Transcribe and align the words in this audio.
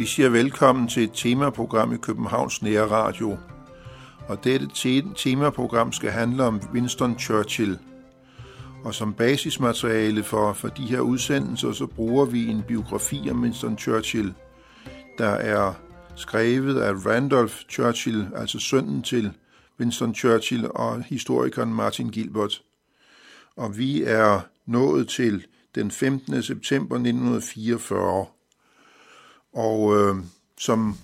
Vi 0.00 0.06
siger 0.06 0.28
velkommen 0.28 0.88
til 0.88 1.02
et 1.02 1.10
temaprogram 1.14 1.92
i 1.92 1.96
Københavns 1.96 2.62
Nære 2.62 2.90
Radio. 2.90 3.38
Og 4.28 4.44
dette 4.44 4.68
temaprogram 5.16 5.92
skal 5.92 6.10
handle 6.10 6.44
om 6.44 6.60
Winston 6.72 7.18
Churchill. 7.18 7.78
Og 8.84 8.94
som 8.94 9.14
basismateriale 9.14 10.22
for, 10.22 10.52
for 10.52 10.68
de 10.68 10.82
her 10.82 11.00
udsendelser, 11.00 11.72
så 11.72 11.86
bruger 11.86 12.24
vi 12.24 12.46
en 12.46 12.62
biografi 12.68 13.28
om 13.30 13.42
Winston 13.42 13.78
Churchill, 13.78 14.34
der 15.18 15.30
er 15.30 15.72
skrevet 16.16 16.80
af 16.80 16.92
Randolph 17.06 17.54
Churchill, 17.70 18.28
altså 18.36 18.58
sønnen 18.58 19.02
til 19.02 19.32
Winston 19.80 20.14
Churchill 20.14 20.66
og 20.70 21.02
historikeren 21.02 21.74
Martin 21.74 22.08
Gilbert. 22.08 22.62
Og 23.56 23.78
vi 23.78 24.02
er 24.02 24.40
nået 24.66 25.08
til 25.08 25.46
den 25.74 25.90
15. 25.90 26.42
september 26.42 26.96
1944. 26.96 28.26
Og 29.52 29.96
øh, 29.96 30.16
som 30.58 30.96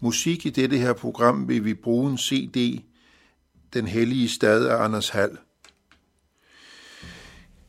musik 0.00 0.46
i 0.46 0.50
dette 0.50 0.76
her 0.76 0.92
program 0.92 1.48
vil 1.48 1.64
vi 1.64 1.74
bruge 1.74 2.10
en 2.10 2.18
CD, 2.18 2.82
Den 3.74 3.86
Hellige 3.86 4.28
Stad 4.28 4.66
af 4.66 4.84
Anders 4.84 5.08
Hall. 5.08 5.38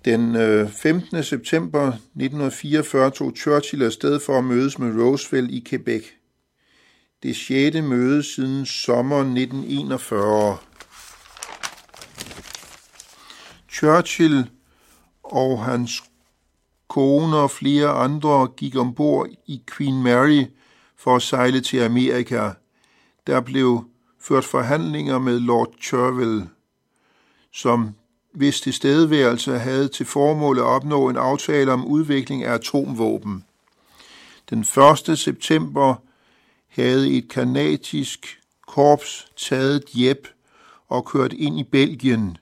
Den 0.06 0.36
øh, 0.36 0.70
15. 0.70 1.24
september 1.24 1.88
1944 1.88 3.12
tog 3.12 3.34
Churchill 3.38 3.84
afsted 3.84 4.20
for 4.20 4.38
at 4.38 4.44
mødes 4.44 4.80
med 4.80 5.04
Roosevelt 5.04 5.52
i 5.52 5.64
Quebec. 5.70 6.04
Det 7.24 7.36
sjette 7.36 7.82
møde 7.82 8.24
siden 8.24 8.66
sommeren 8.66 9.38
1941. 9.38 10.58
Churchill 13.70 14.50
og 15.24 15.66
hans 15.66 16.04
kone 16.88 17.38
og 17.38 17.52
flere 17.52 17.90
andre 17.90 18.48
gik 18.58 18.76
ombord 18.76 19.28
i 19.48 19.62
Queen 19.78 20.04
Mary 20.04 20.44
for 20.98 21.16
at 21.16 21.22
sejle 21.22 21.62
til 21.62 21.80
Amerika. 21.80 22.50
Der 23.28 23.42
blev 23.42 23.86
ført 24.20 24.46
forhandlinger 24.46 25.20
med 25.20 25.40
Lord 25.40 25.74
Churchill, 25.82 26.48
som 27.54 27.90
hvis 28.34 28.62
tilstedeværelse 28.62 29.60
havde 29.60 29.88
til 29.88 30.06
formål 30.06 30.58
at 30.58 30.64
opnå 30.64 31.10
en 31.10 31.18
aftale 31.18 31.72
om 31.72 31.86
udvikling 31.86 32.44
af 32.44 32.54
atomvåben. 32.54 33.44
Den 34.50 34.60
1. 35.10 35.20
september 35.20 35.96
havde 36.72 37.10
et 37.18 37.30
kanadisk 37.30 38.40
korps 38.68 39.28
taget 39.38 39.84
Jeb 39.96 40.28
og 40.90 41.06
kørt 41.06 41.34
ind 41.34 41.60
i 41.60 41.64
Belgien. 41.64 42.38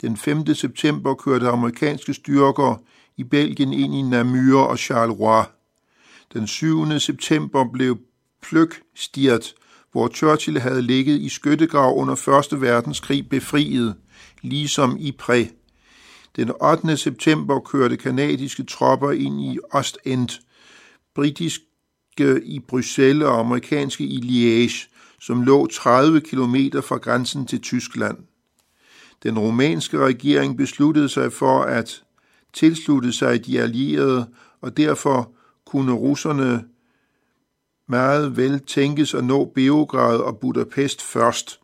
Den 0.00 0.16
5. 0.16 0.54
september 0.54 1.14
kørte 1.14 1.48
amerikanske 1.48 2.14
styrker 2.14 2.82
i 3.16 3.24
Belgien 3.24 3.72
ind 3.72 3.94
i 3.94 4.02
Namur 4.02 4.60
og 4.60 4.78
Charleroi. 4.78 5.44
Den 6.32 6.46
7. 6.46 6.98
september 6.98 7.64
blev 7.72 7.98
Pløk 8.42 8.82
stiert, 8.94 9.54
hvor 9.92 10.08
Churchill 10.08 10.60
havde 10.60 10.82
ligget 10.82 11.20
i 11.20 11.28
skyttegrav 11.28 11.96
under 11.96 12.44
1. 12.52 12.60
verdenskrig 12.60 13.28
befriet, 13.28 13.96
ligesom 14.42 14.96
i 15.00 15.12
Præ. 15.12 15.44
Den 16.36 16.50
8. 16.62 16.96
september 16.96 17.60
kørte 17.60 17.96
kanadiske 17.96 18.62
tropper 18.62 19.10
ind 19.10 19.40
i 19.40 19.58
Ostend, 19.72 20.28
Britisk 21.14 21.60
Øh, 22.20 22.42
i 22.44 22.60
Bruxelles 22.60 23.24
og 23.24 23.40
amerikanske 23.40 24.04
i 24.04 24.18
Liège, 24.18 24.88
som 25.20 25.42
lå 25.42 25.66
30 25.66 26.20
km 26.20 26.56
fra 26.82 26.96
grænsen 26.96 27.46
til 27.46 27.60
Tyskland. 27.60 28.18
Den 29.22 29.38
rumænske 29.38 29.98
regering 29.98 30.56
besluttede 30.56 31.08
sig 31.08 31.32
for 31.32 31.62
at 31.62 32.02
tilslutte 32.52 33.12
sig 33.12 33.46
de 33.46 33.60
allierede, 33.60 34.26
og 34.60 34.76
derfor 34.76 35.32
kunne 35.66 35.92
russerne 35.92 36.64
meget 37.88 38.36
vel 38.36 38.60
tænkes 38.60 39.14
at 39.14 39.24
nå 39.24 39.44
Beograd 39.54 40.18
og 40.18 40.38
Budapest 40.38 41.02
først. 41.02 41.60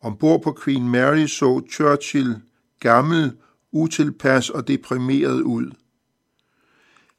Ombord 0.00 0.42
på 0.42 0.58
Queen 0.64 0.88
Mary 0.88 1.26
så 1.26 1.62
Churchill 1.72 2.36
gammel, 2.80 3.32
utilpas 3.72 4.50
og 4.50 4.68
deprimeret 4.68 5.40
ud. 5.40 5.70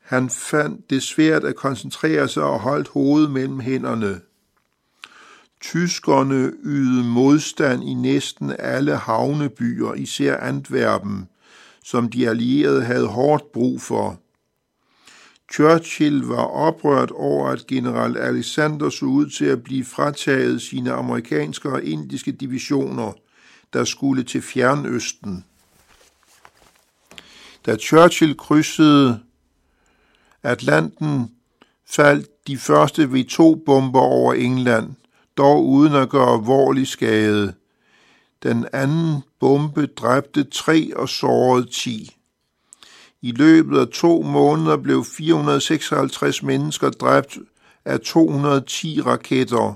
Han 0.03 0.29
fandt 0.29 0.89
det 0.89 1.03
svært 1.03 1.43
at 1.43 1.55
koncentrere 1.55 2.27
sig 2.27 2.43
og 2.43 2.59
holdt 2.59 2.87
hovedet 2.87 3.31
mellem 3.31 3.59
hænderne. 3.59 4.21
Tyskerne 5.61 6.51
ydede 6.63 7.03
modstand 7.03 7.83
i 7.83 7.93
næsten 7.93 8.55
alle 8.59 8.95
havnebyer, 8.95 9.93
især 9.93 10.37
Antwerpen, 10.37 11.27
som 11.83 12.09
de 12.09 12.29
allierede 12.29 12.83
havde 12.83 13.07
hårdt 13.07 13.51
brug 13.51 13.81
for. 13.81 14.19
Churchill 15.53 16.23
var 16.23 16.43
oprørt 16.43 17.11
over, 17.11 17.47
at 17.47 17.67
general 17.67 18.17
Alexander 18.17 18.89
så 18.89 19.05
ud 19.05 19.29
til 19.29 19.45
at 19.45 19.63
blive 19.63 19.85
frataget 19.85 20.61
sine 20.61 20.91
amerikanske 20.91 21.69
og 21.69 21.83
indiske 21.83 22.31
divisioner, 22.31 23.11
der 23.73 23.83
skulle 23.83 24.23
til 24.23 24.41
Fjernøsten. 24.41 25.45
Da 27.65 27.77
Churchill 27.77 28.37
krydsede 28.37 29.19
Atlanten, 30.43 31.31
faldt 31.85 32.47
de 32.47 32.57
første 32.57 33.03
V2-bomber 33.03 33.99
over 33.99 34.33
England, 34.33 34.89
dog 35.37 35.65
uden 35.65 35.93
at 35.93 36.09
gøre 36.09 36.33
alvorlig 36.33 36.87
skade. 36.87 37.53
Den 38.43 38.65
anden 38.73 39.21
bombe 39.39 39.85
dræbte 39.85 40.43
tre 40.43 40.91
og 40.95 41.09
sårede 41.09 41.69
ti. 41.71 42.15
I 43.21 43.31
løbet 43.31 43.79
af 43.79 43.87
to 43.87 44.21
måneder 44.21 44.77
blev 44.77 45.03
456 45.05 46.43
mennesker 46.43 46.89
dræbt 46.89 47.37
af 47.85 47.99
210 47.99 49.01
raketter, 49.01 49.73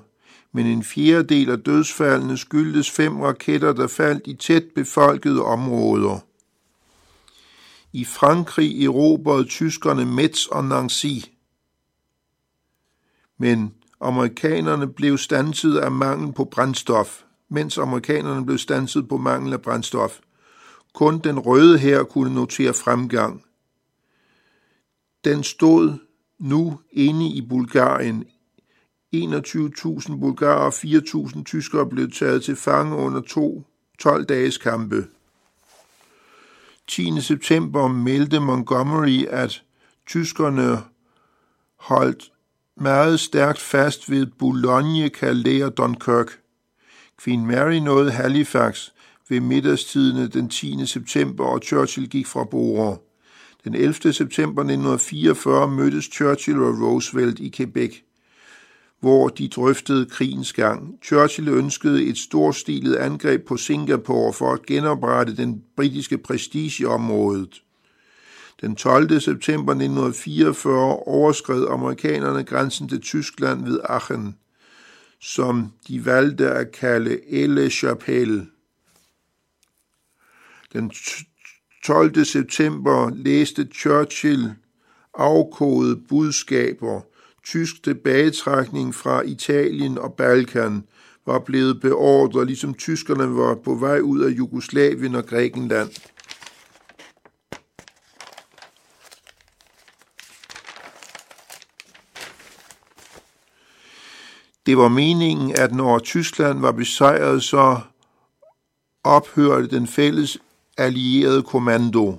men 0.51 0.65
en 0.65 0.83
fjerdedel 0.83 1.49
af 1.49 1.59
dødsfaldene 1.59 2.37
skyldtes 2.37 2.91
fem 2.91 3.21
raketter, 3.21 3.73
der 3.73 3.87
faldt 3.87 4.23
i 4.25 4.33
tæt 4.33 4.63
befolkede 4.75 5.43
områder. 5.43 6.26
I 7.93 8.05
Frankrig 8.05 8.85
erobrede 8.85 9.45
tyskerne 9.45 10.05
Metz 10.05 10.45
og 10.45 10.65
Nancy, 10.65 11.05
men 13.37 13.73
amerikanerne 14.01 14.93
blev 14.93 15.17
stanset 15.17 15.77
af 15.77 15.91
mangel 15.91 16.33
på 16.33 16.45
brændstof, 16.45 17.23
mens 17.49 17.77
amerikanerne 17.77 18.45
blev 18.45 18.57
stanset 18.57 19.07
på 19.07 19.17
mangel 19.17 19.53
af 19.53 19.61
brændstof. 19.61 20.19
Kun 20.93 21.19
den 21.19 21.39
røde 21.39 21.77
her 21.77 22.03
kunne 22.03 22.35
notere 22.35 22.73
fremgang. 22.73 23.43
Den 25.23 25.43
stod 25.43 25.93
nu 26.39 26.79
inde 26.91 27.27
i 27.27 27.41
Bulgarien. 27.49 28.25
21.000 29.15 30.19
bulgarer 30.19 30.65
og 30.65 30.73
4.000 30.73 31.43
tyskere 31.43 31.89
blev 31.89 32.11
taget 32.11 32.43
til 32.43 32.55
fange 32.55 32.95
under 32.95 33.21
to 33.21 33.63
12 33.99 34.25
dages 34.25 34.57
kampe. 34.57 35.07
10. 36.87 37.21
september 37.21 37.87
meldte 37.87 38.39
Montgomery, 38.39 39.25
at 39.29 39.63
tyskerne 40.07 40.77
holdt 41.79 42.31
meget 42.75 43.19
stærkt 43.19 43.59
fast 43.59 44.11
ved 44.11 44.25
Boulogne, 44.25 45.07
Calais 45.07 45.63
og 45.63 45.77
Dunkirk. 45.77 46.39
Queen 47.23 47.45
Mary 47.45 47.75
nåede 47.75 48.11
Halifax 48.11 48.89
ved 49.29 49.39
middagstidene 49.39 50.27
den 50.27 50.49
10. 50.49 50.85
september, 50.85 51.45
og 51.45 51.61
Churchill 51.63 52.09
gik 52.09 52.27
fra 52.27 52.43
bord. 52.43 53.03
Den 53.63 53.75
11. 53.75 54.13
september 54.13 54.61
1944 54.61 55.67
mødtes 55.67 56.05
Churchill 56.05 56.63
og 56.63 56.81
Roosevelt 56.81 57.39
i 57.39 57.49
Quebec, 57.49 57.95
hvor 58.99 59.27
de 59.27 59.47
drøftede 59.47 60.05
krigens 60.05 60.53
gang. 60.53 60.99
Churchill 61.03 61.47
ønskede 61.47 62.05
et 62.05 62.17
storstilet 62.17 62.95
angreb 62.95 63.47
på 63.47 63.57
Singapore 63.57 64.33
for 64.33 64.53
at 64.53 64.65
genoprette 64.65 65.37
den 65.37 65.63
britiske 65.75 66.17
prestige 66.17 66.83
i 66.83 66.85
området. 66.85 67.61
Den 68.61 68.75
12. 68.75 69.19
september 69.19 69.73
1944 69.73 70.95
overskred 70.95 71.65
amerikanerne 71.69 72.43
grænsen 72.43 72.89
til 72.89 73.01
Tyskland 73.01 73.63
ved 73.63 73.79
Aachen, 73.83 74.35
som 75.21 75.73
de 75.87 76.05
valgte 76.05 76.49
at 76.49 76.71
kalde 76.71 77.33
Elle 77.33 77.69
Chapelle. 77.69 78.47
Den 80.73 80.91
12. 81.85 82.25
september 82.25 83.11
læste 83.15 83.67
Churchill 83.75 84.53
afkodede 85.13 86.01
budskaber. 86.09 87.01
Tysk 87.47 87.83
tilbagetrækning 87.83 88.95
fra 88.95 89.21
Italien 89.21 89.97
og 89.97 90.13
Balkan 90.13 90.83
var 91.25 91.39
blevet 91.39 91.81
beordret, 91.81 92.47
ligesom 92.47 92.73
tyskerne 92.73 93.35
var 93.35 93.55
på 93.55 93.75
vej 93.75 93.99
ud 93.99 94.19
af 94.19 94.29
Jugoslavien 94.29 95.15
og 95.15 95.25
Grækenland. 95.25 95.89
Det 104.65 104.77
var 104.77 104.87
meningen, 104.87 105.55
at 105.57 105.75
når 105.75 105.99
Tyskland 105.99 106.59
var 106.59 106.71
besejret, 106.71 107.43
så 107.43 107.79
ophørte 109.03 109.67
den 109.67 109.87
fælles 109.87 110.37
allierede 110.77 111.43
kommando. 111.43 112.17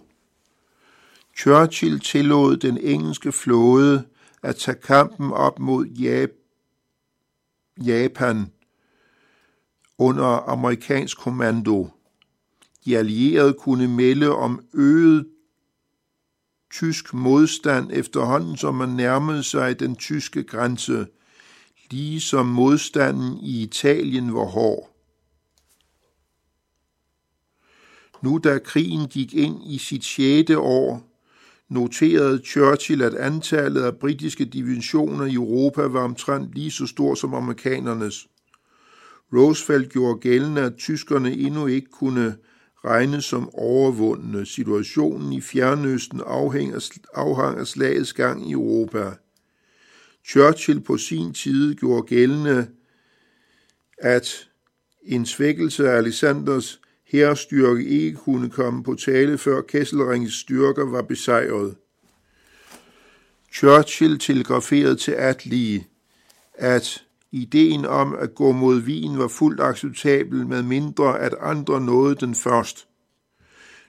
Churchill 1.38 2.00
tillod 2.00 2.56
den 2.56 2.78
engelske 2.78 3.32
flåde 3.32 4.04
at 4.42 4.56
tage 4.56 4.78
kampen 4.80 5.32
op 5.32 5.58
mod 5.58 5.86
Japan 7.76 8.52
under 9.98 10.26
amerikansk 10.26 11.18
kommando. 11.18 11.88
De 12.84 12.98
allierede 12.98 13.54
kunne 13.54 13.88
melde 13.88 14.30
om 14.30 14.64
øget 14.74 15.26
tysk 16.70 17.14
modstand 17.14 17.90
efterhånden, 17.92 18.56
som 18.56 18.74
man 18.74 18.88
nærmede 18.88 19.42
sig 19.42 19.80
den 19.80 19.96
tyske 19.96 20.42
grænse, 20.42 21.06
ligesom 21.90 22.46
modstanden 22.46 23.38
i 23.38 23.62
Italien 23.62 24.34
var 24.34 24.44
hård. 24.44 24.94
Nu 28.22 28.38
da 28.44 28.58
krigen 28.58 29.08
gik 29.08 29.34
ind 29.34 29.62
i 29.66 29.78
sit 29.78 30.04
sjette 30.04 30.58
år, 30.58 31.07
noterede 31.68 32.42
Churchill, 32.44 33.02
at 33.02 33.14
antallet 33.14 33.82
af 33.82 33.96
britiske 33.96 34.44
divisioner 34.44 35.24
i 35.24 35.34
Europa 35.34 35.82
var 35.82 36.00
omtrent 36.00 36.54
lige 36.54 36.70
så 36.70 36.86
stort 36.86 37.18
som 37.18 37.34
amerikanernes. 37.34 38.28
Roosevelt 39.32 39.92
gjorde 39.92 40.20
gældende, 40.20 40.60
at 40.60 40.76
tyskerne 40.76 41.32
endnu 41.32 41.66
ikke 41.66 41.90
kunne 41.90 42.36
regnes 42.84 43.24
som 43.24 43.54
overvundne. 43.54 44.46
Situationen 44.46 45.32
i 45.32 45.40
Fjernøsten 45.40 46.20
afhang 47.14 47.58
af 47.58 47.66
slagets 47.66 48.12
gang 48.12 48.50
i 48.50 48.52
Europa. 48.52 49.12
Churchill 50.28 50.80
på 50.80 50.96
sin 50.96 51.32
tid 51.32 51.74
gjorde 51.74 52.02
gældende, 52.02 52.66
at 53.98 54.48
en 55.02 55.26
svækkelse 55.26 55.90
af 55.90 55.96
Alexanders 55.96 56.80
herrestyrke 57.08 57.84
ikke 57.84 58.16
kunne 58.16 58.50
komme 58.50 58.82
på 58.82 58.94
tale, 58.94 59.38
før 59.38 59.62
Kesselrings 59.62 60.34
styrker 60.34 60.84
var 60.84 61.02
besejret. 61.02 61.76
Churchill 63.52 64.18
telegraferede 64.18 64.96
til 64.96 65.12
Atlee, 65.12 65.84
at 66.54 67.04
ideen 67.32 67.84
om 67.84 68.14
at 68.14 68.34
gå 68.34 68.52
mod 68.52 68.80
Wien 68.80 69.18
var 69.18 69.28
fuldt 69.28 69.60
acceptabel, 69.60 70.46
med 70.46 70.62
mindre 70.62 71.20
at 71.20 71.34
andre 71.40 71.80
nåede 71.80 72.14
den 72.14 72.34
først. 72.34 72.88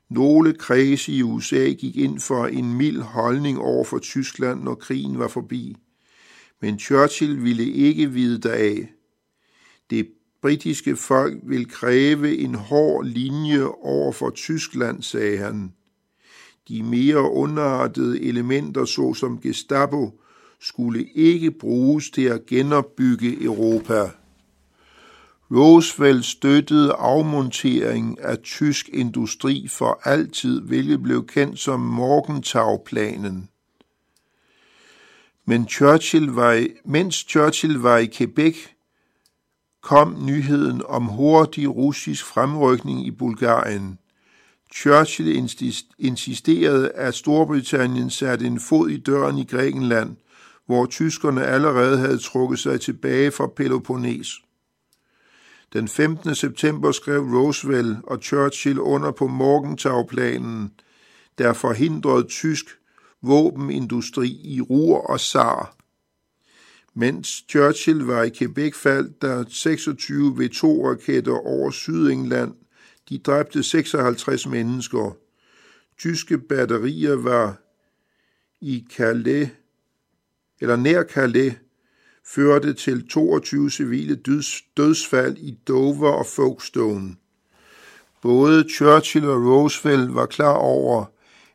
Nogle 0.10 0.54
kredse 0.54 1.12
i 1.12 1.24
USA 1.24 1.70
gik 1.70 1.98
ind 1.98 2.20
for 2.20 2.46
en 2.46 2.74
mild 2.74 3.02
holdning 3.02 3.60
over 3.60 3.84
for 3.84 4.00
Tyskland, 4.00 4.64
når 4.64 4.76
krigen 4.76 5.20
var 5.20 5.28
forbi. 5.28 5.76
Men 6.62 6.80
Churchill 6.80 7.44
ville 7.44 7.66
ikke 7.66 8.12
vide 8.12 8.42
deraf. 8.42 8.90
Det 9.90 10.08
britiske 10.42 10.96
folk 10.96 11.38
vil 11.44 11.70
kræve 11.70 12.38
en 12.38 12.56
hård 12.56 13.06
linje 13.06 13.66
over 13.66 14.12
for 14.12 14.30
Tyskland, 14.30 15.02
sagde 15.02 15.38
han. 15.38 15.74
De 16.68 16.84
mere 16.84 17.32
underartede 17.32 18.22
elementer, 18.22 18.86
såsom 18.86 19.42
Gestapo, 19.42 20.22
skulle 20.62 21.06
ikke 21.16 21.52
bruges 21.52 22.10
til 22.10 22.24
at 22.24 22.46
genopbygge 22.46 23.44
Europa. 23.44 24.12
Roosevelt 25.52 26.26
støttede 26.26 26.94
afmontering 26.94 28.20
af 28.22 28.38
tysk 28.38 28.90
industri 28.94 29.68
for 29.68 30.02
altid, 30.04 30.62
hvilket 30.62 31.04
blev 31.04 31.28
kendt 31.28 31.60
som 31.60 31.80
Morgenthau-planen. 31.80 33.50
Men 35.46 35.68
Churchill 35.68 36.28
var 36.32 36.54
i, 36.54 36.68
mens 36.86 37.16
Churchill 37.16 37.78
var 37.78 37.98
i 37.98 38.06
Quebec, 38.06 38.56
kom 39.90 40.16
nyheden 40.26 40.82
om 40.86 41.06
hurtig 41.06 41.76
russisk 41.76 42.26
fremrykning 42.26 43.08
i 43.08 43.12
Bulgarien. 43.12 44.00
Churchill 44.76 45.50
insisterede, 46.00 46.92
at 46.92 47.16
Storbritannien 47.16 48.10
satte 48.10 48.46
en 48.46 48.60
fod 48.60 48.90
i 48.90 48.98
døren 48.98 49.38
i 49.38 49.44
Grækenland, 49.44 50.16
hvor 50.66 50.86
tyskerne 50.86 51.46
allerede 51.46 51.98
havde 51.98 52.18
trukket 52.18 52.60
sig 52.60 52.82
tilbage 52.82 53.32
fra 53.32 53.48
Peloponnes. 53.48 54.28
Den 55.74 55.88
15. 55.88 56.36
september 56.36 56.92
skrev 56.92 57.22
Roosevelt 57.22 57.98
og 58.04 58.18
Churchill 58.18 58.80
under 58.80 59.12
på 59.12 59.28
Morgenthau-planen, 59.28 60.72
der 61.38 61.54
forhindrede 61.54 62.28
tysk 62.28 62.66
våbenindustri 63.22 64.28
i 64.44 64.62
Ruhr 64.62 64.98
og 64.98 65.20
Saar. 65.20 65.79
Mens 67.00 67.46
Churchill 67.50 68.04
var 68.04 68.24
i 68.24 68.30
Quebec, 68.30 68.76
faldt 68.76 69.22
der 69.22 69.46
26 69.50 70.32
V2-raketter 70.32 71.48
over 71.48 71.72
Sydengland. 71.72 72.54
De 73.10 73.18
dræbte 73.18 73.64
56 73.64 74.48
mennesker. 74.48 75.16
Tyske 75.98 76.38
batterier 76.38 77.16
var 77.16 77.62
i 78.62 78.86
Calais, 78.96 79.50
eller 80.60 80.76
nær 80.76 81.04
Calais, 81.04 81.54
førte 82.26 82.74
til 82.74 83.08
22 83.08 83.72
civile 83.72 84.16
dødsfald 84.78 85.38
i 85.38 85.58
Dover 85.68 86.12
og 86.12 86.26
Folkestone. 86.26 87.16
Både 88.22 88.70
Churchill 88.70 89.26
og 89.26 89.46
Roosevelt 89.46 90.16
var 90.16 90.26
klar 90.26 90.58
over, 90.58 91.06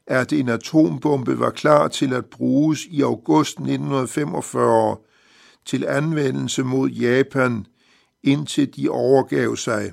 at 0.07 0.33
en 0.33 0.49
atombombe 0.49 1.39
var 1.39 1.51
klar 1.51 1.89
til 1.89 2.13
at 2.13 2.27
bruges 2.27 2.85
i 2.85 3.03
august 3.03 3.59
1945 3.59 4.97
til 5.67 5.87
anvendelse 5.87 6.63
mod 6.63 6.91
Japan, 6.91 7.67
indtil 8.23 8.77
de 8.77 8.89
overgav 8.89 9.57
sig. 9.57 9.93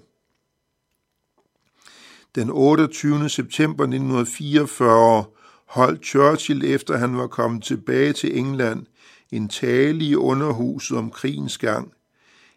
Den 2.36 2.50
28. 2.50 3.30
september 3.30 3.84
1944 3.84 5.26
holdt 5.66 6.06
Churchill 6.06 6.66
efter 6.66 6.98
han 6.98 7.18
var 7.18 7.28
kommet 7.28 7.64
tilbage 7.64 8.14
til 8.14 8.38
England 8.38 8.86
en 9.32 9.50
tale 9.50 10.06
i 10.06 10.16
underhuset 10.16 10.98
om 10.98 11.12
krigens 11.12 11.58
gang. 11.58 11.94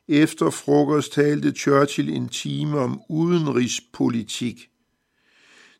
Efter 0.08 0.50
frokost 0.50 1.12
talte 1.12 1.50
Churchill 1.52 2.10
en 2.10 2.28
time 2.28 2.78
om 2.78 3.00
udenrigspolitik. 3.08 4.68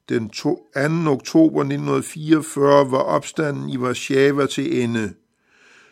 Den 0.09 0.31
2. 0.31 0.71
oktober 1.07 1.61
1944 1.61 2.91
var 2.91 2.99
opstanden 2.99 3.69
i 3.69 3.79
Warszawa 3.79 4.47
til 4.47 4.83
ende. 4.83 5.15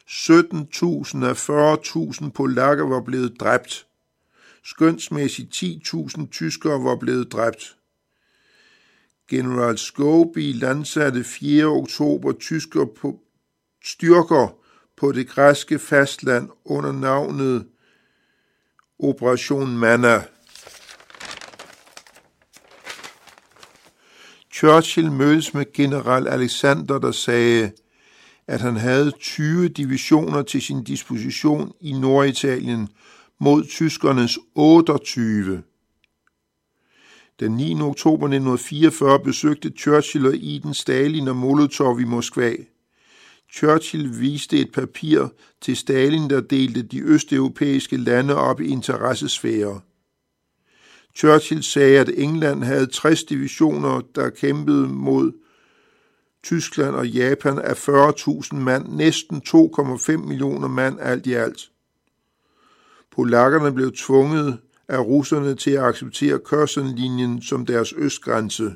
17.000 0.09 1.25
af 1.25 1.49
40.000 1.49 2.31
polakker 2.31 2.89
var 2.89 3.01
blevet 3.01 3.41
dræbt. 3.41 3.87
Skønsmæssigt 4.65 5.55
10.000 5.55 6.29
tyskere 6.31 6.85
var 6.85 6.97
blevet 6.97 7.33
dræbt. 7.33 7.77
General 9.31 9.79
Scobie 9.79 10.53
landsatte 10.53 11.25
4. 11.25 11.65
oktober 11.65 12.33
tysker 12.33 12.85
på 12.85 13.21
styrker 13.85 14.57
på 14.97 15.13
det 15.13 15.29
græske 15.29 15.79
fastland 15.79 16.51
under 16.65 16.93
navnet 16.93 17.67
Operation 18.99 19.79
Manna. 19.79 20.23
Churchill 24.53 25.13
mødtes 25.13 25.55
med 25.55 25.73
general 25.73 26.29
Alexander, 26.29 26.99
der 26.99 27.13
sagde, 27.13 27.73
at 28.53 28.61
han 28.61 28.77
havde 28.77 29.13
20 29.21 29.69
divisioner 29.69 30.43
til 30.43 30.63
sin 30.63 30.85
disposition 30.85 31.73
i 31.81 31.93
Norditalien 31.93 32.89
mod 33.41 33.65
tyskernes 33.65 34.39
28. 34.55 35.63
Den 37.41 37.53
9. 37.53 37.81
oktober 37.81 38.27
1944 38.27 39.21
besøgte 39.21 39.73
Churchill 39.79 40.27
og 40.27 40.35
Eden 40.35 40.75
Stalin 40.75 41.29
og 41.29 41.37
Molotov 41.37 42.01
i 42.01 42.05
Moskva. 42.05 42.55
Churchill 43.53 44.21
viste 44.21 44.59
et 44.59 44.73
papir 44.73 45.29
til 45.61 45.77
Stalin, 45.77 46.31
der 46.31 46.41
delte 46.41 46.83
de 46.83 47.01
østeuropæiske 47.01 47.97
lande 47.97 48.37
op 48.37 48.61
i 48.61 48.67
interessesfærer. 48.67 49.81
Churchill 51.17 51.63
sagde, 51.63 51.99
at 51.99 52.11
England 52.17 52.65
havde 52.65 52.87
60 52.87 53.25
divisioner, 53.25 54.01
der 54.15 54.31
kæmpede 54.31 54.89
mod 54.89 55.33
Tyskland 56.43 56.95
og 56.95 57.09
Japan 57.09 57.59
er 57.59 57.75
40.000 57.75 58.55
mand, 58.55 58.89
næsten 58.89 59.43
2,5 59.49 60.17
millioner 60.17 60.69
mand 60.69 61.01
alt 61.01 61.27
i 61.27 61.33
alt. 61.33 61.71
Polakkerne 63.11 63.73
blev 63.73 63.93
tvunget 63.93 64.59
af 64.89 64.99
russerne 64.99 65.55
til 65.55 65.71
at 65.71 65.85
acceptere 65.85 66.39
Kørsenlinjen 66.39 67.43
som 67.43 67.67
deres 67.67 67.93
østgrænse. 67.93 68.75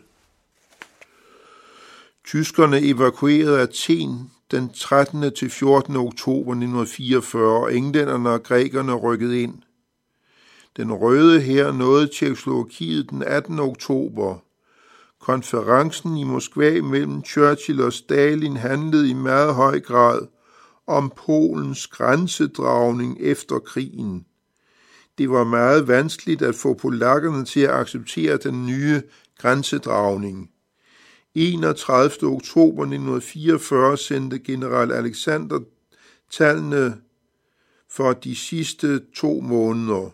Tyskerne 2.25 2.81
evakuerede 2.81 3.61
Athen 3.61 4.31
den 4.51 4.73
13. 4.73 5.35
til 5.35 5.51
14. 5.51 5.97
oktober 5.97 6.53
1944, 6.53 7.63
og 7.63 7.75
englænderne 7.75 8.31
og 8.31 8.43
grækerne 8.43 8.95
rykkede 8.95 9.43
ind. 9.43 9.55
Den 10.77 10.93
røde 10.93 11.41
her 11.41 11.73
nåede 11.73 12.11
Tjekkoslovakiet 12.19 13.11
den 13.11 13.23
18. 13.23 13.59
oktober. 13.59 14.39
Konferencen 15.21 16.17
i 16.17 16.25
Moskva 16.25 16.81
mellem 16.81 17.25
Churchill 17.25 17.83
og 17.83 17.93
Stalin 17.93 18.57
handlede 18.57 19.11
i 19.11 19.15
meget 19.15 19.55
høj 19.55 19.81
grad 19.81 20.27
om 20.87 21.13
Polens 21.17 21.87
grænsedragning 21.87 23.21
efter 23.21 23.59
krigen. 23.59 24.27
Det 25.19 25.31
var 25.31 25.45
meget 25.45 25.89
vanskeligt 25.89 26.43
at 26.43 26.55
få 26.55 26.75
polakkerne 26.75 27.45
til 27.45 27.61
at 27.61 27.75
acceptere 27.75 28.37
den 28.37 28.67
nye 28.67 29.03
grænsedragning. 29.39 30.51
31. 31.35 32.11
oktober 32.23 32.83
1944 32.83 33.97
sendte 33.97 34.39
general 34.39 34.93
Alexander 34.93 35.61
tallene 36.31 36.97
for 37.91 38.13
de 38.13 38.37
sidste 38.37 39.01
to 39.15 39.41
måneder. 39.41 40.11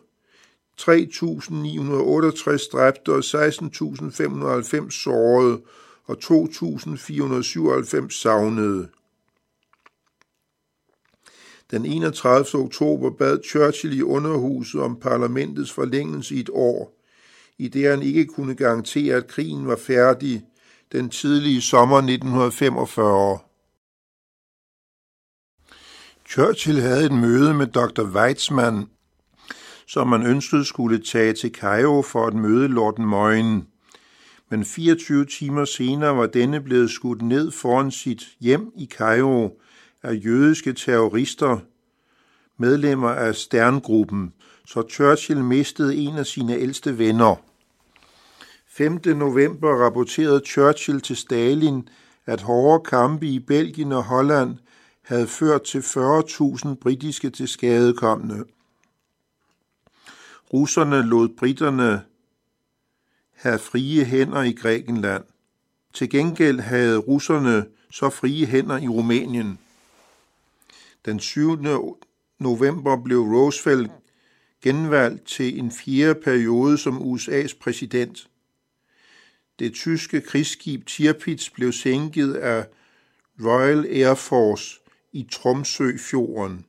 3.968 0.80 2.70
dræbte 2.72 3.12
og 3.12 3.18
16.590 3.18 4.90
sårede 4.90 5.60
og 6.04 6.16
2.497 6.24 8.10
savnede. 8.20 8.88
Den 11.70 11.86
31. 11.86 12.62
oktober 12.62 13.10
bad 13.10 13.38
Churchill 13.48 13.98
i 13.98 14.02
underhuset 14.02 14.80
om 14.80 15.00
parlamentets 15.00 15.72
forlængelse 15.72 16.34
i 16.34 16.40
et 16.40 16.50
år, 16.52 16.98
i 17.58 17.68
det 17.68 17.90
han 17.90 18.02
ikke 18.02 18.26
kunne 18.26 18.54
garantere, 18.54 19.14
at 19.14 19.26
krigen 19.26 19.66
var 19.66 19.76
færdig 19.76 20.44
den 20.92 21.10
tidlige 21.10 21.62
sommer 21.62 21.96
1945. 21.96 23.38
Churchill 26.28 26.80
havde 26.80 27.06
et 27.06 27.12
møde 27.12 27.54
med 27.54 27.66
Dr. 27.66 28.02
Weizmann, 28.02 28.88
som 29.92 30.08
man 30.08 30.26
ønskede 30.26 30.64
skulle 30.64 30.98
tage 30.98 31.32
til 31.32 31.50
Cairo 31.54 32.02
for 32.02 32.26
at 32.26 32.34
møde 32.34 32.68
Lord 32.68 32.98
Moyne. 32.98 33.62
Men 34.50 34.64
24 34.64 35.24
timer 35.24 35.64
senere 35.64 36.16
var 36.16 36.26
denne 36.26 36.60
blevet 36.60 36.90
skudt 36.90 37.22
ned 37.22 37.50
foran 37.50 37.90
sit 37.90 38.28
hjem 38.40 38.72
i 38.76 38.86
Cairo 38.86 39.60
af 40.02 40.20
jødiske 40.24 40.72
terrorister, 40.72 41.58
medlemmer 42.58 43.08
af 43.08 43.34
Sterngruppen, 43.34 44.32
så 44.66 44.82
Churchill 44.90 45.44
mistede 45.44 45.96
en 45.96 46.16
af 46.16 46.26
sine 46.26 46.56
ældste 46.56 46.98
venner. 46.98 47.34
5. 48.68 49.00
november 49.04 49.84
rapporterede 49.84 50.42
Churchill 50.46 51.00
til 51.00 51.16
Stalin, 51.16 51.88
at 52.26 52.40
hårde 52.40 52.84
kampe 52.84 53.26
i 53.26 53.38
Belgien 53.38 53.92
og 53.92 54.04
Holland 54.04 54.56
havde 55.02 55.26
ført 55.26 55.62
til 55.62 55.78
40.000 55.80 56.74
britiske 56.74 57.30
tilskadekommende. 57.30 58.44
Russerne 60.52 61.02
lod 61.02 61.28
britterne 61.28 62.04
have 63.32 63.58
frie 63.58 64.04
hænder 64.04 64.42
i 64.42 64.52
Grækenland. 64.52 65.24
Til 65.92 66.10
gengæld 66.10 66.60
havde 66.60 66.98
russerne 66.98 67.66
så 67.90 68.10
frie 68.10 68.46
hænder 68.46 68.78
i 68.78 68.88
Rumænien. 68.88 69.58
Den 71.04 71.20
7. 71.20 71.58
november 72.38 73.02
blev 73.04 73.20
Roosevelt 73.20 73.90
genvalgt 74.62 75.26
til 75.26 75.58
en 75.58 75.72
fjerde 75.72 76.20
periode 76.20 76.78
som 76.78 76.98
USA's 76.98 77.58
præsident. 77.60 78.28
Det 79.58 79.74
tyske 79.74 80.20
krigsskib 80.20 80.86
Tirpitz 80.86 81.50
blev 81.50 81.72
sænket 81.72 82.34
af 82.34 82.66
Royal 83.44 83.86
Air 83.86 84.14
Force 84.14 84.80
i 85.12 85.28
Tromsøfjorden. 85.32 86.66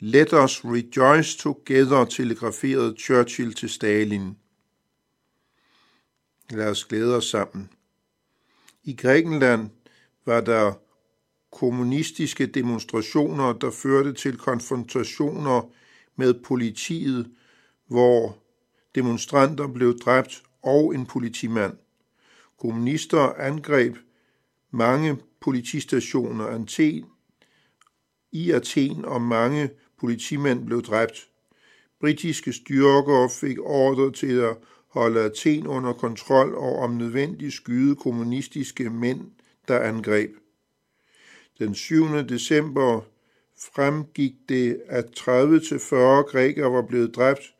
Let 0.00 0.32
us 0.32 0.64
rejoice 0.64 1.36
together, 1.38 2.04
telegraferede 2.04 2.96
Churchill 2.98 3.54
til 3.54 3.68
Stalin. 3.68 4.36
Lad 6.50 6.70
os 6.70 6.84
glæde 6.84 7.16
os 7.16 7.24
sammen. 7.24 7.70
I 8.84 8.94
Grækenland 8.94 9.70
var 10.26 10.40
der 10.40 10.72
kommunistiske 11.52 12.46
demonstrationer, 12.46 13.52
der 13.52 13.70
førte 13.70 14.12
til 14.12 14.38
konfrontationer 14.38 15.70
med 16.16 16.34
politiet, 16.44 17.30
hvor 17.86 18.38
demonstranter 18.94 19.66
blev 19.66 19.98
dræbt 19.98 20.42
og 20.62 20.94
en 20.94 21.06
politimand. 21.06 21.76
Kommunister 22.60 23.32
angreb 23.32 23.96
mange 24.70 25.18
politistationer 25.40 26.46
Athen, 26.46 27.04
i 28.32 28.50
Athen, 28.50 29.04
og 29.04 29.22
mange 29.22 29.70
politimænd 30.04 30.66
blev 30.66 30.82
dræbt. 30.82 31.28
Britiske 32.00 32.52
styrker 32.52 33.28
fik 33.28 33.56
ordre 33.60 34.12
til 34.12 34.40
at 34.40 34.56
holde 34.88 35.20
Athen 35.20 35.66
under 35.66 35.92
kontrol 35.92 36.54
og 36.54 36.78
om 36.78 36.90
nødvendigt 36.90 37.54
skyde 37.54 37.96
kommunistiske 37.96 38.90
mænd, 38.90 39.20
der 39.68 39.78
angreb. 39.78 40.30
Den 41.58 41.74
7. 41.74 42.04
december 42.28 43.00
fremgik 43.58 44.32
det, 44.48 44.80
at 44.86 45.04
30-40 45.18 45.96
grækere 46.30 46.72
var 46.72 46.82
blevet 46.82 47.16
dræbt 47.16 47.54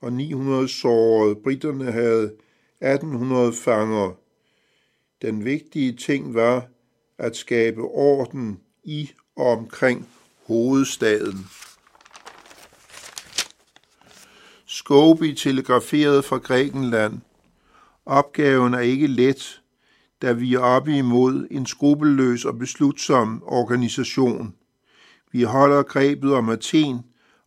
og 0.00 0.12
900 0.12 0.68
såret. 0.68 1.38
Britterne 1.38 1.92
havde 1.92 2.24
1800 2.80 3.52
fanger. 3.52 4.12
Den 5.22 5.44
vigtige 5.44 5.92
ting 5.92 6.34
var 6.34 6.68
at 7.18 7.36
skabe 7.36 7.80
orden 7.80 8.60
i 8.84 9.10
og 9.36 9.46
omkring 9.46 10.08
hovedstaden. 10.46 11.46
Scobie 14.72 15.34
telegraferede 15.34 16.22
fra 16.22 16.36
Grækenland. 16.36 17.20
Opgaven 18.06 18.74
er 18.74 18.78
ikke 18.78 19.06
let, 19.06 19.60
da 20.22 20.32
vi 20.32 20.54
er 20.54 20.58
oppe 20.58 20.96
imod 20.96 21.46
en 21.50 21.66
skrupelløs 21.66 22.44
og 22.44 22.58
beslutsom 22.58 23.42
organisation. 23.46 24.54
Vi 25.32 25.42
holder 25.42 25.82
grebet 25.82 26.34
om 26.34 26.48
Athen 26.48 26.98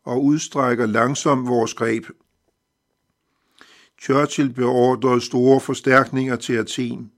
og 0.04 0.24
udstrækker 0.24 0.86
langsomt 0.86 1.48
vores 1.48 1.74
greb. 1.74 2.06
Churchill 4.02 4.54
beordrede 4.54 5.22
store 5.22 5.60
forstærkninger 5.60 6.36
til 6.36 6.54
Athen, 6.54 7.12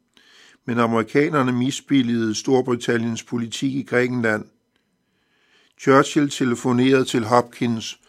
men 0.66 0.80
amerikanerne 0.80 1.52
misbilligede 1.52 2.36
Storbritanniens 2.36 3.24
politik 3.24 3.76
i 3.76 3.84
Grækenland. 3.84 4.46
Churchill 5.80 6.30
telefonerede 6.30 7.06
til 7.06 7.26
Hopkins, 7.26 8.00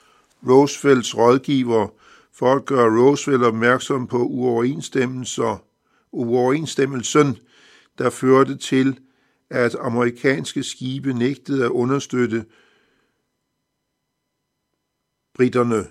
Roosevelts 0.47 1.17
rådgiver, 1.17 1.89
for 2.33 2.55
at 2.55 2.65
gøre 2.65 3.01
Roosevelt 3.01 3.43
opmærksom 3.43 4.07
på 4.07 4.19
uoverensstemmelser, 4.19 5.65
uoverensstemmelsen, 6.13 7.39
der 7.99 8.11
førte 8.11 8.57
til, 8.57 9.01
at 9.51 9.75
amerikanske 9.75 10.63
skibe 10.63 11.13
nægtede 11.13 11.65
at 11.65 11.71
understøtte 11.71 12.45
britterne. 15.35 15.85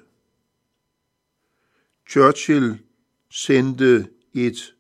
Churchill 2.10 2.80
sendte 3.30 4.08
et 4.34 4.76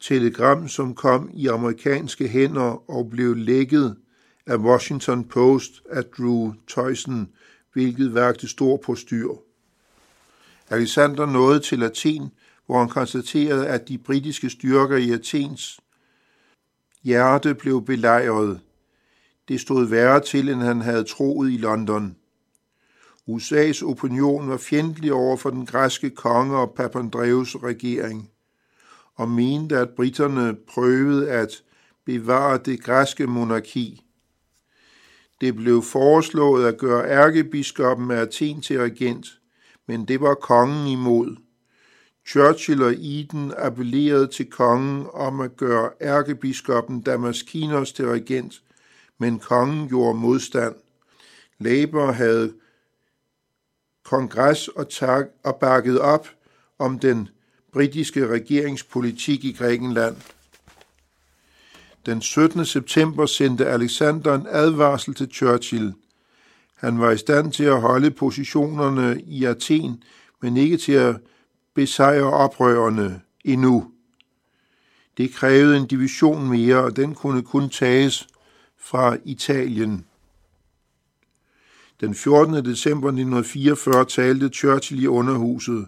telegram, 0.00 0.68
som 0.68 0.94
kom 0.94 1.30
i 1.34 1.46
amerikanske 1.46 2.28
hænder 2.28 2.90
og 2.90 3.10
blev 3.10 3.34
lækket 3.36 3.96
af 4.48 4.56
Washington 4.56 5.24
Post 5.24 5.82
af 5.90 6.04
Drew 6.04 6.52
Tyson, 6.66 7.28
hvilket 7.72 8.14
værkte 8.14 8.48
stor 8.48 8.76
på 8.76 8.94
styr. 8.94 9.28
Alexander 10.70 11.26
nåede 11.26 11.60
til 11.60 11.82
Athen, 11.82 12.30
hvor 12.66 12.78
han 12.78 12.88
konstaterede, 12.88 13.66
at 13.66 13.88
de 13.88 13.98
britiske 13.98 14.50
styrker 14.50 14.96
i 14.96 15.10
Athens 15.10 15.80
hjerte 17.02 17.54
blev 17.54 17.84
belejret. 17.84 18.60
Det 19.48 19.60
stod 19.60 19.86
værre 19.86 20.20
til, 20.20 20.48
end 20.48 20.60
han 20.60 20.80
havde 20.80 21.04
troet 21.04 21.50
i 21.50 21.56
London. 21.56 22.16
USA's 23.30 23.84
opinion 23.84 24.48
var 24.48 24.56
fjendtlig 24.56 25.12
over 25.12 25.36
for 25.36 25.50
den 25.50 25.66
græske 25.66 26.10
konge 26.10 26.56
og 26.56 26.74
Papandreous 26.76 27.56
regering, 27.56 28.30
og 29.14 29.28
mente, 29.28 29.76
at 29.78 29.90
britterne 29.90 30.56
prøvede 30.68 31.30
at 31.30 31.62
bevare 32.04 32.58
det 32.64 32.82
græske 32.82 33.26
monarki. 33.26 34.07
Det 35.40 35.56
blev 35.56 35.82
foreslået 35.82 36.66
at 36.66 36.78
gøre 36.78 37.10
ærkebiskoppen 37.10 38.10
af 38.10 38.20
Athen 38.20 38.60
til 38.60 38.78
regent, 38.78 39.26
men 39.86 40.04
det 40.04 40.20
var 40.20 40.34
kongen 40.34 40.86
imod. 40.86 41.36
Churchill 42.28 42.82
og 42.82 42.92
Eden 42.92 43.52
appellerede 43.56 44.26
til 44.26 44.50
kongen 44.50 45.06
om 45.12 45.40
at 45.40 45.56
gøre 45.56 45.90
ærkebiskoppen 46.00 47.00
Damaskinos 47.00 47.92
til 47.92 48.06
regent, 48.06 48.62
men 49.18 49.38
kongen 49.38 49.88
gjorde 49.88 50.18
modstand. 50.18 50.74
Labour 51.58 52.12
havde 52.12 52.52
kongres 54.04 54.68
og, 54.68 54.90
tak, 54.90 55.26
og 55.44 55.56
bakket 55.56 56.00
op 56.00 56.28
om 56.78 56.98
den 56.98 57.28
britiske 57.72 58.26
regeringspolitik 58.26 59.44
i 59.44 59.52
Grækenland. 59.52 60.16
Den 62.08 62.22
17. 62.22 62.66
september 62.66 63.26
sendte 63.26 63.66
Alexander 63.66 64.34
en 64.34 64.46
advarsel 64.50 65.14
til 65.14 65.30
Churchill. 65.32 65.94
Han 66.74 67.00
var 67.00 67.10
i 67.10 67.16
stand 67.16 67.52
til 67.52 67.64
at 67.64 67.80
holde 67.80 68.10
positionerne 68.10 69.22
i 69.26 69.44
Athen, 69.44 70.02
men 70.42 70.56
ikke 70.56 70.76
til 70.76 70.92
at 70.92 71.16
besejre 71.74 72.32
oprørerne 72.32 73.20
endnu. 73.44 73.90
Det 75.16 75.32
krævede 75.32 75.76
en 75.76 75.86
division 75.86 76.48
mere, 76.48 76.76
og 76.76 76.96
den 76.96 77.14
kunne 77.14 77.42
kun 77.42 77.70
tages 77.70 78.28
fra 78.78 79.16
Italien. 79.24 80.04
Den 82.00 82.14
14. 82.14 82.54
december 82.64 83.08
1944 83.08 84.04
talte 84.04 84.48
Churchill 84.48 85.02
i 85.02 85.06
underhuset, 85.06 85.86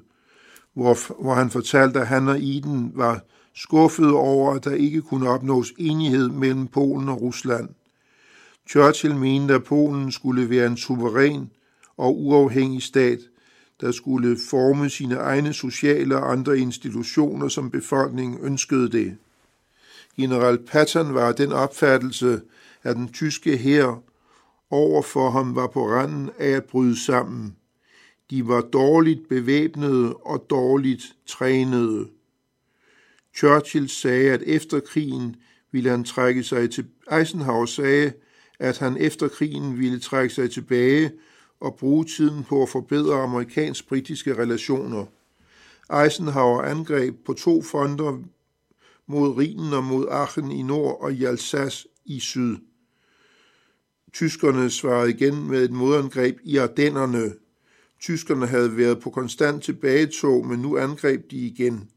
hvor, 0.75 1.23
hvor 1.23 1.35
han 1.35 1.51
fortalte, 1.51 2.01
at 2.01 2.07
han 2.07 2.29
og 2.29 2.39
Eden 2.43 2.93
var 2.95 3.21
skuffet 3.63 4.13
over, 4.13 4.55
at 4.55 4.65
der 4.65 4.75
ikke 4.75 5.03
kunne 5.03 5.29
opnås 5.29 5.73
enighed 5.79 6.29
mellem 6.29 6.67
Polen 6.67 7.09
og 7.09 7.21
Rusland. 7.21 7.69
Churchill 8.71 9.17
mente, 9.17 9.55
at 9.55 9.65
Polen 9.65 10.13
skulle 10.13 10.51
være 10.51 10.67
en 10.67 10.77
suveræn 10.77 11.51
og 11.97 12.21
uafhængig 12.21 12.83
stat, 12.83 13.19
der 13.81 13.93
skulle 13.93 14.39
forme 14.51 14.91
sine 14.91 15.15
egne 15.15 15.53
sociale 15.53 16.17
og 16.17 16.33
andre 16.33 16.59
institutioner, 16.59 17.49
som 17.49 17.71
befolkningen 17.71 18.39
ønskede 18.43 18.93
det. 18.93 19.17
General 20.17 20.59
Patton 20.59 21.15
var 21.15 21.33
den 21.33 21.53
opfattelse, 21.53 22.41
at 22.83 22.97
den 22.97 23.13
tyske 23.13 23.57
hær 23.57 24.03
over 24.71 25.03
for 25.03 25.31
ham 25.31 25.57
var 25.57 25.67
på 25.67 25.89
randen 25.89 26.31
af 26.39 26.51
at 26.51 26.65
bryde 26.65 27.05
sammen. 27.05 27.57
De 28.31 28.49
var 28.49 28.61
dårligt 28.61 29.29
bevæbnede 29.29 30.15
og 30.15 30.47
dårligt 30.51 31.03
trænede. 31.27 32.09
Churchill 33.37 33.89
sagde, 33.89 34.33
at 34.33 34.43
efter 34.47 34.81
krigen 34.81 35.37
ville 35.73 35.91
han 35.91 36.05
trække 36.05 36.43
sig 36.43 36.71
til 36.71 36.87
Eisenhower 37.13 37.67
sagde, 37.67 38.13
at 38.59 38.79
han 38.79 38.97
efter 38.97 39.29
krigen 39.29 39.79
ville 39.79 40.01
trække 40.01 40.35
sig 40.35 40.51
tilbage 40.51 41.13
og 41.61 41.77
bruge 41.77 42.05
tiden 42.05 42.45
på 42.45 42.63
at 42.63 42.69
forbedre 42.69 43.23
amerikansk-britiske 43.23 44.39
relationer. 44.39 45.07
Eisenhower 46.05 46.63
angreb 46.63 47.15
på 47.27 47.33
to 47.33 47.63
fronter 47.63 48.19
mod 49.07 49.39
Rhinen 49.39 49.73
og 49.73 49.85
mod 49.85 50.07
Aachen 50.11 50.51
i 50.51 50.63
nord 50.63 51.01
og 51.01 51.13
i 51.13 51.25
Alsace 51.25 51.89
i 52.05 52.21
syd. 52.21 52.57
Tyskerne 54.13 54.71
svarede 54.71 55.11
igen 55.11 55.49
med 55.49 55.65
et 55.65 55.73
modangreb 55.73 56.39
i 56.45 56.57
Ardennerne. 56.57 57.33
Tyskerne 58.01 58.47
havde 58.47 58.77
været 58.77 59.01
på 59.01 59.11
konstant 59.11 59.63
tilbagetog, 59.63 60.47
men 60.47 60.61
nu 60.61 60.79
angreb 60.79 61.31
de 61.31 61.37
igen. 61.37 61.91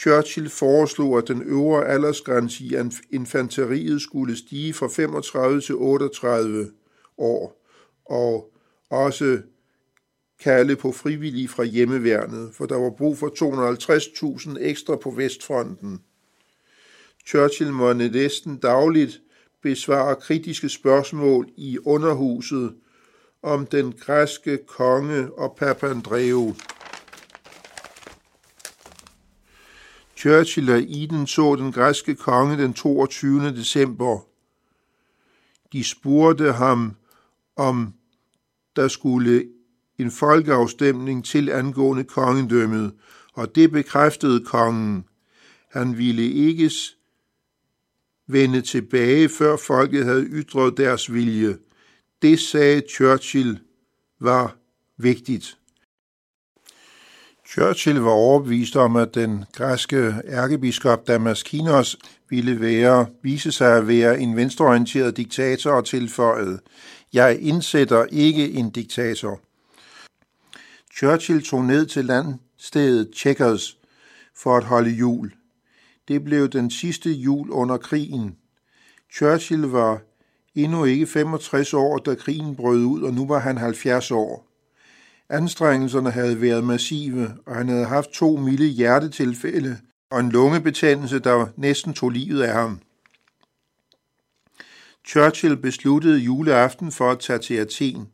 Churchill 0.00 0.48
foreslog, 0.48 1.18
at 1.18 1.28
den 1.28 1.42
øvre 1.42 1.88
aldersgrænse 1.88 2.64
i 2.64 2.74
infanteriet 3.10 4.02
skulle 4.02 4.36
stige 4.36 4.74
fra 4.74 4.88
35 4.88 5.60
til 5.60 5.74
38 5.74 6.70
år, 7.18 7.66
og 8.04 8.52
også 8.90 9.42
kalde 10.42 10.76
på 10.76 10.92
frivillige 10.92 11.48
fra 11.48 11.64
hjemmeværnet, 11.64 12.54
for 12.54 12.66
der 12.66 12.76
var 12.76 12.90
brug 12.90 13.18
for 13.18 13.28
250.000 13.28 14.56
ekstra 14.60 14.96
på 14.96 15.10
Vestfronten. 15.10 16.00
Churchill 17.26 17.72
måtte 17.72 18.08
næsten 18.08 18.56
dagligt 18.56 19.20
besvare 19.62 20.16
kritiske 20.16 20.68
spørgsmål 20.68 21.48
i 21.56 21.78
underhuset 21.78 22.74
om 23.42 23.66
den 23.66 23.92
græske 23.92 24.58
konge 24.66 25.32
og 25.32 25.56
Papandreou. 25.56 26.54
Churchill 30.20 30.70
og 30.70 30.82
Eden 30.88 31.26
så 31.26 31.56
den 31.56 31.72
græske 31.72 32.14
konge 32.14 32.56
den 32.62 32.74
22. 32.74 33.50
december. 33.50 34.18
De 35.72 35.84
spurgte 35.84 36.52
ham, 36.52 36.96
om 37.56 37.94
der 38.76 38.88
skulle 38.88 39.44
en 39.98 40.10
folkeafstemning 40.10 41.24
til 41.24 41.50
angående 41.50 42.04
kongedømmet, 42.04 42.92
og 43.32 43.54
det 43.54 43.70
bekræftede 43.70 44.44
kongen. 44.44 45.04
Han 45.70 45.98
ville 45.98 46.30
ikke 46.30 46.70
vende 48.26 48.60
tilbage, 48.60 49.28
før 49.28 49.56
folket 49.56 50.04
havde 50.04 50.24
ytret 50.24 50.76
deres 50.76 51.12
vilje. 51.12 51.58
Det 52.22 52.40
sagde 52.40 52.82
Churchill 52.94 53.60
var 54.20 54.56
vigtigt. 54.96 55.59
Churchill 57.52 58.00
var 58.00 58.10
overbevist 58.10 58.76
om, 58.76 58.96
at 58.96 59.14
den 59.14 59.44
græske 59.52 60.14
ærkebiskop 60.28 61.08
Damaskinos 61.08 61.96
ville 62.28 62.60
være, 62.60 63.06
vise 63.22 63.52
sig 63.52 63.76
at 63.76 63.88
være 63.88 64.20
en 64.20 64.36
venstreorienteret 64.36 65.16
diktator 65.16 65.70
og 65.70 65.84
tilføjet, 65.84 66.60
jeg 67.12 67.38
indsætter 67.40 68.04
ikke 68.04 68.52
en 68.52 68.70
diktator. 68.70 69.40
Churchill 70.96 71.42
tog 71.42 71.64
ned 71.64 71.86
til 71.86 72.04
landstedet 72.04 73.10
Checkers 73.16 73.78
for 74.36 74.56
at 74.56 74.64
holde 74.64 74.90
jul. 74.90 75.32
Det 76.08 76.24
blev 76.24 76.48
den 76.48 76.70
sidste 76.70 77.10
jul 77.10 77.50
under 77.50 77.76
krigen. 77.76 78.36
Churchill 79.16 79.62
var 79.62 80.00
endnu 80.54 80.84
ikke 80.84 81.06
65 81.06 81.74
år, 81.74 81.98
da 81.98 82.14
krigen 82.14 82.56
brød 82.56 82.84
ud, 82.84 83.02
og 83.02 83.14
nu 83.14 83.26
var 83.26 83.38
han 83.38 83.58
70 83.58 84.10
år. 84.10 84.49
Anstrengelserne 85.30 86.10
havde 86.10 86.40
været 86.40 86.64
massive, 86.64 87.34
og 87.46 87.56
han 87.56 87.68
havde 87.68 87.86
haft 87.86 88.10
to 88.10 88.36
milde 88.36 88.66
hjertetilfælde 88.66 89.78
og 90.10 90.20
en 90.20 90.30
lungebetændelse, 90.30 91.18
der 91.18 91.46
næsten 91.56 91.94
tog 91.94 92.10
livet 92.10 92.42
af 92.42 92.52
ham. 92.52 92.80
Churchill 95.06 95.56
besluttede 95.56 96.18
juleaften 96.18 96.92
for 96.92 97.10
at 97.10 97.18
tage 97.18 97.38
til 97.38 97.54
Athen, 97.54 98.08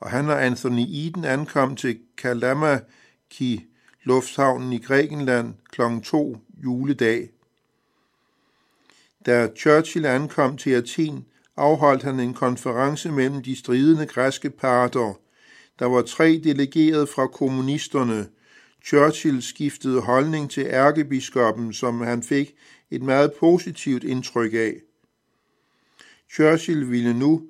og 0.00 0.10
han 0.10 0.28
og 0.28 0.46
Anthony 0.46 0.84
Eden 0.88 1.24
ankom 1.24 1.76
til 1.76 1.98
Kalamaki 2.18 3.64
lufthavnen 4.02 4.72
i 4.72 4.78
Grækenland 4.78 5.54
kl. 5.72 5.82
2 6.04 6.36
juledag. 6.64 7.30
Da 9.26 9.48
Churchill 9.56 10.06
ankom 10.06 10.56
til 10.56 10.70
Athen, 10.70 11.24
afholdt 11.56 12.02
han 12.02 12.20
en 12.20 12.34
konference 12.34 13.12
mellem 13.12 13.42
de 13.42 13.58
stridende 13.58 14.06
græske 14.06 14.50
parter. 14.50 15.25
Der 15.78 15.86
var 15.86 16.02
tre 16.02 16.40
delegerede 16.44 17.06
fra 17.06 17.26
kommunisterne. 17.26 18.28
Churchill 18.86 19.42
skiftede 19.42 20.00
holdning 20.00 20.50
til 20.50 20.66
ærkebiskoppen, 20.66 21.72
som 21.72 22.00
han 22.00 22.22
fik 22.22 22.54
et 22.90 23.02
meget 23.02 23.32
positivt 23.40 24.04
indtryk 24.04 24.54
af. 24.54 24.74
Churchill 26.34 26.90
ville 26.90 27.18
nu 27.18 27.42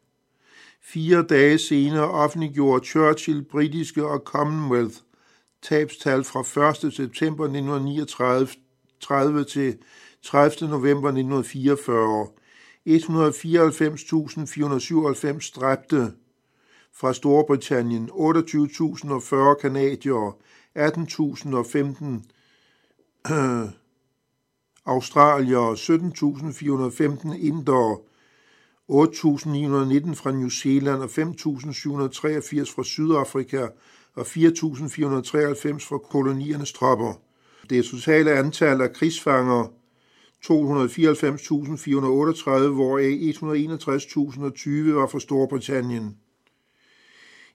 Fire 0.82 1.22
dage 1.22 1.58
senere 1.58 2.10
offentliggjorde 2.10 2.86
Churchill 2.86 3.44
britiske 3.44 4.06
og 4.06 4.18
Commonwealth 4.18 4.96
tabstal 5.62 6.24
fra 6.24 6.40
1. 6.84 6.94
september 6.94 7.44
1939 7.44 9.44
til 9.44 9.78
30. 10.22 10.70
november 10.70 11.08
1944. 11.08 12.28
194.497 12.88 15.60
dræbte, 15.60 16.12
fra 16.94 17.12
Storbritannien, 17.12 18.10
28.040 18.10 19.54
kanadier, 19.60 20.36
18.015 20.78 20.84
australier, 24.84 25.74
17.415 25.74 27.46
indere, 27.46 27.98
8.919 28.90 30.14
fra 30.14 30.32
New 30.32 30.48
Zealand 30.48 31.02
og 31.02 31.08
5.783 31.08 31.14
fra 32.74 32.84
Sydafrika 32.84 33.68
og 34.18 34.26
4.493 34.26 35.88
fra 35.88 35.98
koloniernes 35.98 36.72
tropper. 36.72 37.20
Det 37.70 37.84
totale 37.84 38.32
antal 38.32 38.80
af 38.80 38.92
krigsfanger 38.92 39.72
294.438, 40.44 40.50
hvoraf 42.68 43.18
161.020 43.34 44.92
var 44.92 45.06
fra 45.06 45.20
Storbritannien. 45.20 46.16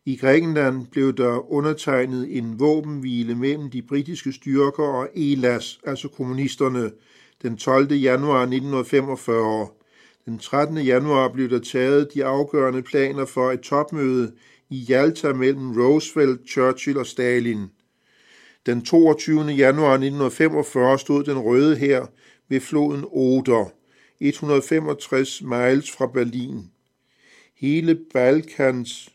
I 0.06 0.16
Grækenland 0.16 0.88
blev 0.92 1.14
der 1.14 1.52
undertegnet 1.52 2.38
en 2.38 2.60
våbenhvile 2.60 3.36
mellem 3.36 3.70
de 3.70 3.82
britiske 3.82 4.34
styrker 4.34 4.84
og 4.84 5.10
ELAS, 5.16 5.80
altså 5.86 6.08
kommunisterne, 6.08 6.92
den 7.42 7.58
12. 7.58 7.92
januar 7.92 8.42
1945. 8.42 9.68
Den 10.26 10.40
13. 10.40 10.78
januar 10.78 11.28
blev 11.34 11.50
der 11.50 11.60
taget 11.60 12.14
de 12.14 12.26
afgørende 12.26 12.82
planer 12.82 13.26
for 13.26 13.52
et 13.52 13.60
topmøde 13.62 14.32
i 14.74 14.86
Jalta 14.90 15.34
mellem 15.34 15.72
Roosevelt, 15.82 16.50
Churchill 16.50 16.98
og 16.98 17.06
Stalin. 17.06 17.68
Den 18.66 18.86
22. 18.86 19.44
januar 19.44 19.94
1945 19.94 21.00
stod 21.00 21.24
den 21.24 21.40
røde 21.40 21.76
her 21.76 22.06
ved 22.50 22.60
floden 22.60 23.06
Oder, 23.08 23.74
165 24.20 25.42
miles 25.42 25.92
fra 25.92 26.08
Berlin. 26.08 26.72
Hele 27.56 27.96
Balkans, 28.14 29.10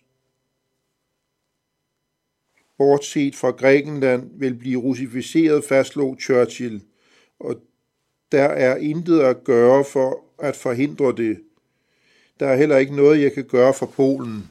bortset 2.79 3.35
fra 3.37 3.51
Grækenland, 3.51 4.31
vil 4.35 4.55
blive 4.55 4.81
russificeret, 4.81 5.64
fastslog 5.64 6.16
Churchill, 6.21 6.83
og 7.40 7.57
der 8.33 8.44
er 8.44 8.77
intet 8.77 9.21
at 9.21 9.44
gøre 9.44 9.85
for 9.85 10.25
at 10.38 10.57
forhindre 10.57 11.12
det. 11.16 11.40
Der 12.40 12.47
er 12.47 12.57
heller 12.57 12.77
ikke 12.77 12.97
noget, 12.97 13.23
jeg 13.23 13.33
kan 13.33 13.44
gøre 13.44 13.75
for 13.75 13.87
Polen. 13.87 14.51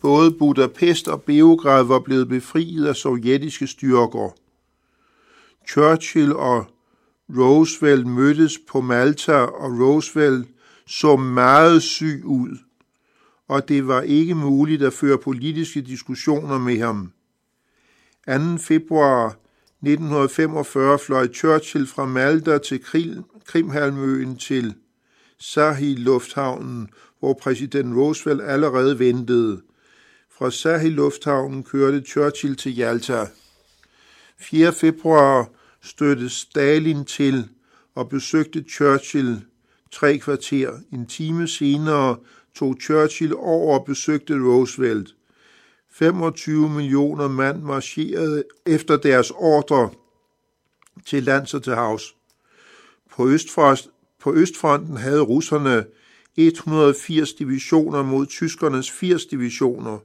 Både 0.00 0.30
Budapest 0.30 1.08
og 1.08 1.22
Beograd 1.22 1.84
var 1.84 1.98
blevet 1.98 2.28
befriet 2.28 2.86
af 2.86 2.96
sovjetiske 2.96 3.66
styrker. 3.66 4.34
Churchill 5.68 6.32
og 6.32 6.66
Roosevelt 7.38 8.06
mødtes 8.06 8.58
på 8.68 8.80
Malta, 8.80 9.32
og 9.32 9.80
Roosevelt 9.80 10.48
så 10.86 11.16
meget 11.16 11.82
syg 11.82 12.22
ud, 12.24 12.58
og 13.48 13.68
det 13.68 13.86
var 13.86 14.00
ikke 14.00 14.34
muligt 14.34 14.82
at 14.82 14.92
føre 14.92 15.18
politiske 15.18 15.80
diskussioner 15.80 16.58
med 16.58 16.78
ham. 16.78 17.12
2. 18.26 18.58
februar 18.58 19.26
1945 19.82 20.98
fløj 20.98 21.28
Churchill 21.28 21.86
fra 21.86 22.06
Malta 22.06 22.58
til 22.58 22.80
Krimhalmøen 23.46 24.36
til 24.36 24.74
Sahil 25.38 25.98
lufthavnen, 25.98 26.88
hvor 27.18 27.38
præsident 27.42 27.96
Roosevelt 27.96 28.42
allerede 28.42 28.98
ventede. 28.98 29.62
Fra 30.40 30.50
Sahil 30.50 30.92
lufthavnen 30.92 31.64
kørte 31.64 32.00
Churchill 32.00 32.56
til 32.56 32.76
Jalta. 32.76 33.26
4. 34.38 34.72
februar 34.72 35.50
støttede 35.82 36.30
Stalin 36.30 37.04
til 37.04 37.48
og 37.94 38.08
besøgte 38.08 38.64
Churchill 38.70 39.40
tre 39.92 40.18
kvarter. 40.18 40.72
En 40.92 41.06
time 41.06 41.48
senere 41.48 42.16
tog 42.54 42.76
Churchill 42.82 43.34
over 43.36 43.78
og 43.78 43.84
besøgte 43.84 44.34
Roosevelt. 44.34 45.14
25 45.90 46.68
millioner 46.68 47.28
mand 47.28 47.62
marcherede 47.62 48.44
efter 48.66 48.96
deres 48.96 49.30
ordre 49.30 49.90
til 51.06 51.22
lands 51.22 51.54
og 51.54 51.62
til 51.62 51.74
havs. 51.74 52.16
På, 53.10 53.28
østfront, 53.28 53.88
på 54.20 54.34
Østfronten 54.34 54.96
havde 54.96 55.20
russerne 55.20 55.84
180 56.36 57.32
divisioner 57.32 58.02
mod 58.02 58.26
tyskernes 58.26 58.90
80 58.90 59.26
divisioner. 59.26 59.98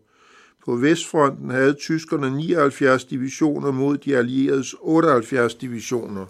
På 0.65 0.75
Vestfronten 0.75 1.49
havde 1.49 1.73
tyskerne 1.73 2.29
79 2.37 3.05
divisioner 3.05 3.71
mod 3.71 3.97
de 3.97 4.17
allieredes 4.17 4.75
78 4.79 5.55
divisioner. 5.55 6.25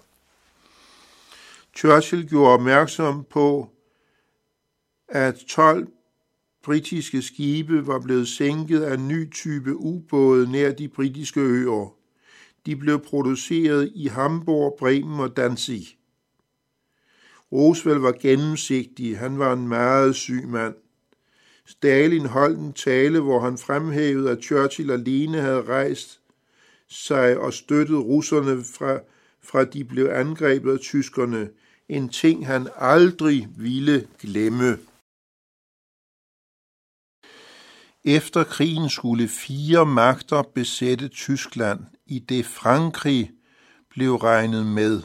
Churchill 1.76 2.30
gjorde 2.30 2.54
opmærksom 2.54 3.24
på, 3.30 3.70
at 5.08 5.36
12 5.48 5.88
britiske 6.64 7.22
skibe 7.22 7.88
var 7.88 8.00
blevet 8.00 8.28
sænket 8.28 8.82
af 8.82 8.94
en 8.94 9.08
ny 9.08 9.32
type 9.32 9.76
ubåde 9.76 10.52
nær 10.52 10.72
de 10.72 10.88
britiske 10.88 11.40
øer. 11.40 11.96
De 12.66 12.76
blev 12.76 13.00
produceret 13.00 13.92
i 13.96 14.08
Hamburg, 14.08 14.76
Bremen 14.80 15.20
og 15.20 15.38
Danzig. 15.38 15.88
Roosevelt 17.52 18.02
var 18.02 18.12
gennemsigtig. 18.22 19.18
Han 19.18 19.40
var 19.40 19.54
en 19.54 19.68
meget 19.68 20.16
syg 20.16 20.48
mand. 20.48 20.76
Stalin 21.68 22.26
holdt 22.26 22.60
en 22.60 22.74
tale, 22.74 23.20
hvor 23.20 23.40
han 23.40 23.58
fremhævede, 23.58 24.32
at 24.32 24.44
Churchill 24.44 24.92
alene 24.92 25.42
havde 25.42 25.64
rejst 25.64 26.20
sig 26.90 27.38
og 27.38 27.54
støttet 27.54 27.98
russerne 27.98 28.64
fra, 28.64 29.00
fra 29.44 29.64
de 29.64 29.84
blev 29.84 30.10
angrebet 30.12 30.74
af 30.74 30.80
tyskerne. 30.80 31.50
En 31.90 32.10
ting, 32.10 32.48
han 32.48 32.68
aldrig 32.76 33.48
ville 33.58 34.08
glemme. 34.20 34.78
Efter 38.04 38.44
krigen 38.44 38.90
skulle 38.90 39.28
fire 39.28 39.86
magter 39.86 40.42
besætte 40.42 41.08
Tyskland, 41.08 41.80
i 42.06 42.20
det 42.20 42.46
Frankrig 42.46 43.32
blev 43.90 44.16
regnet 44.16 44.66
med. 44.66 45.02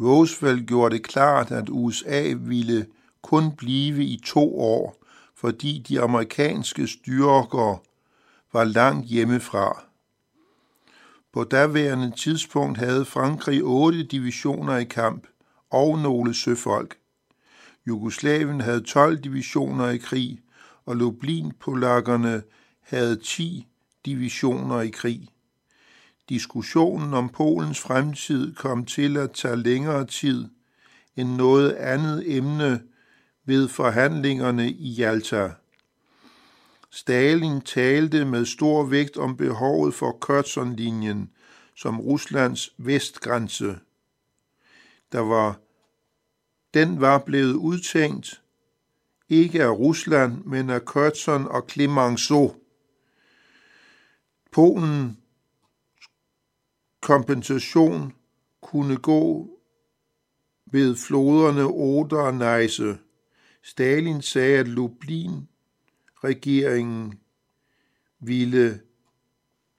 Roosevelt 0.00 0.68
gjorde 0.68 0.94
det 0.94 1.04
klart, 1.04 1.50
at 1.50 1.68
USA 1.68 2.34
ville 2.36 2.86
kun 3.22 3.56
blive 3.56 4.04
i 4.04 4.20
to 4.24 4.60
år, 4.60 4.99
fordi 5.40 5.84
de 5.88 6.00
amerikanske 6.00 6.86
styrker 6.86 7.82
var 8.52 8.64
langt 8.64 9.06
hjemmefra. 9.06 9.84
På 11.32 11.44
daværende 11.44 12.12
tidspunkt 12.16 12.78
havde 12.78 13.04
Frankrig 13.04 13.62
otte 13.64 14.02
divisioner 14.02 14.76
i 14.76 14.84
kamp 14.84 15.26
og 15.70 15.98
nogle 15.98 16.34
søfolk. 16.34 16.96
Jugoslavien 17.86 18.60
havde 18.60 18.80
12 18.80 19.18
divisioner 19.18 19.88
i 19.88 19.96
krig, 19.96 20.40
og 20.86 20.96
Lublin-polakkerne 20.96 22.42
havde 22.80 23.16
10 23.16 23.66
divisioner 24.06 24.80
i 24.80 24.88
krig. 24.88 25.28
Diskussionen 26.28 27.14
om 27.14 27.28
Polens 27.28 27.80
fremtid 27.80 28.54
kom 28.54 28.84
til 28.84 29.16
at 29.16 29.32
tage 29.32 29.56
længere 29.56 30.06
tid 30.06 30.48
end 31.16 31.28
noget 31.28 31.72
andet 31.72 32.36
emne 32.36 32.80
ved 33.50 33.68
forhandlingerne 33.68 34.70
i 34.70 34.90
Jalta. 34.92 35.52
Stalin 36.90 37.60
talte 37.60 38.24
med 38.24 38.44
stor 38.44 38.82
vægt 38.82 39.16
om 39.16 39.36
behovet 39.36 39.94
for 39.94 40.18
Kherson-linjen 40.24 41.30
som 41.74 42.00
Ruslands 42.00 42.74
vestgrænse. 42.78 43.78
Der 45.12 45.20
var, 45.20 45.58
den 46.74 47.00
var 47.00 47.18
blevet 47.18 47.54
udtænkt 47.54 48.42
ikke 49.28 49.62
af 49.62 49.70
Rusland, 49.70 50.44
men 50.44 50.70
af 50.70 50.84
Kherson 50.84 51.46
og 51.46 51.66
Clemenceau. 51.70 52.54
Polen 54.52 55.18
kompensation 57.00 58.12
kunne 58.60 58.96
gå 58.96 59.50
ved 60.66 60.96
floderne 60.96 61.64
Oder 61.64 62.16
og 62.16 62.34
Neisse. 62.34 62.98
Stalin 63.62 64.22
sagde, 64.22 64.58
at 64.58 64.68
Lublin-regeringen 64.68 67.14
ville 68.20 68.80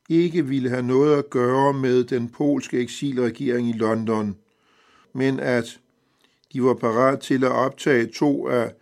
ikke 0.10 0.46
ville 0.46 0.70
have 0.70 0.84
noget 0.84 1.18
at 1.18 1.30
gøre 1.30 1.74
med 1.74 2.04
den 2.04 2.30
polske 2.30 2.80
eksilregering 2.80 3.70
i 3.70 3.74
London, 3.74 4.38
men 5.14 5.40
at 5.40 5.80
de 6.54 6.64
var 6.64 6.74
parat 6.74 7.20
til 7.20 7.44
at 7.44 7.52
optage 7.52 8.08
to 8.08 8.48
af 8.48 8.74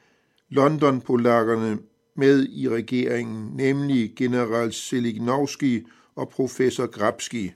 London-polakkerne 0.50 1.80
med 2.16 2.48
i 2.50 2.70
regeringen, 2.70 3.52
nemlig 3.56 4.14
general 4.16 4.74
Selignowski 4.74 5.84
og 6.16 6.30
professor 6.30 6.86
Grabski. 6.86 7.52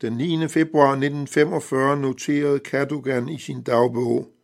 Den 0.00 0.12
9. 0.12 0.48
februar 0.48 0.90
1945 0.90 1.96
noterede 1.96 2.58
Kadogan 2.58 3.28
i 3.28 3.38
sin 3.38 3.62
dagbog, 3.62 4.34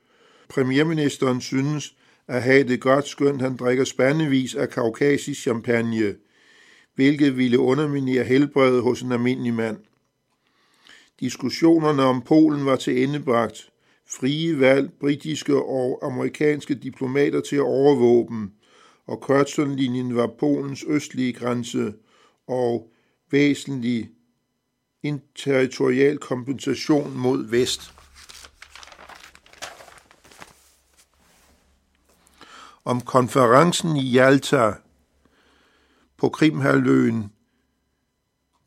Premierministeren 0.50 1.40
synes 1.40 1.96
at 2.28 2.42
have 2.42 2.68
det 2.68 2.80
godt, 2.80 3.08
skønt 3.08 3.42
han 3.42 3.56
drikker 3.56 3.84
spandevis 3.84 4.54
af 4.54 4.70
kaukasisk 4.70 5.40
champagne, 5.40 6.14
hvilket 6.94 7.36
ville 7.36 7.58
underminere 7.58 8.24
helbredet 8.24 8.82
hos 8.82 9.02
en 9.02 9.12
almindelig 9.12 9.54
mand. 9.54 9.76
Diskussionerne 11.20 12.02
om 12.02 12.22
Polen 12.22 12.66
var 12.66 12.76
til 12.76 13.02
endebragt 13.02 13.70
frie 14.08 14.60
valg 14.60 14.90
britiske 15.00 15.56
og 15.56 15.98
amerikanske 16.02 16.74
diplomater 16.74 17.40
til 17.40 17.56
at 17.56 17.62
overvåge 17.62 18.28
dem, 18.28 18.50
og 19.06 19.16
Curzon-linjen 19.22 20.16
var 20.16 20.26
Polens 20.38 20.84
østlige 20.88 21.32
grænse 21.32 21.94
og 22.46 22.90
væsentlig 23.30 24.10
en 25.02 25.20
territorial 25.36 26.18
kompensation 26.18 27.18
mod 27.18 27.46
vest. 27.50 27.99
Om 32.84 33.00
konferencen 33.00 33.96
i 33.96 34.10
Jalta 34.10 34.72
på 36.16 36.28
Krimhalvøen 36.28 37.32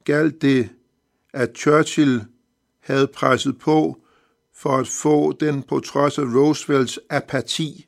galt 0.06 0.42
det, 0.42 0.70
at 1.34 1.58
Churchill 1.58 2.26
havde 2.80 3.08
presset 3.08 3.60
på 3.60 4.04
for 4.56 4.78
at 4.78 4.88
få 4.88 5.32
den 5.32 5.64
på 5.64 5.80
trods 5.80 6.18
af 6.18 6.24
Roosevelts 6.24 7.00
apati, 7.10 7.86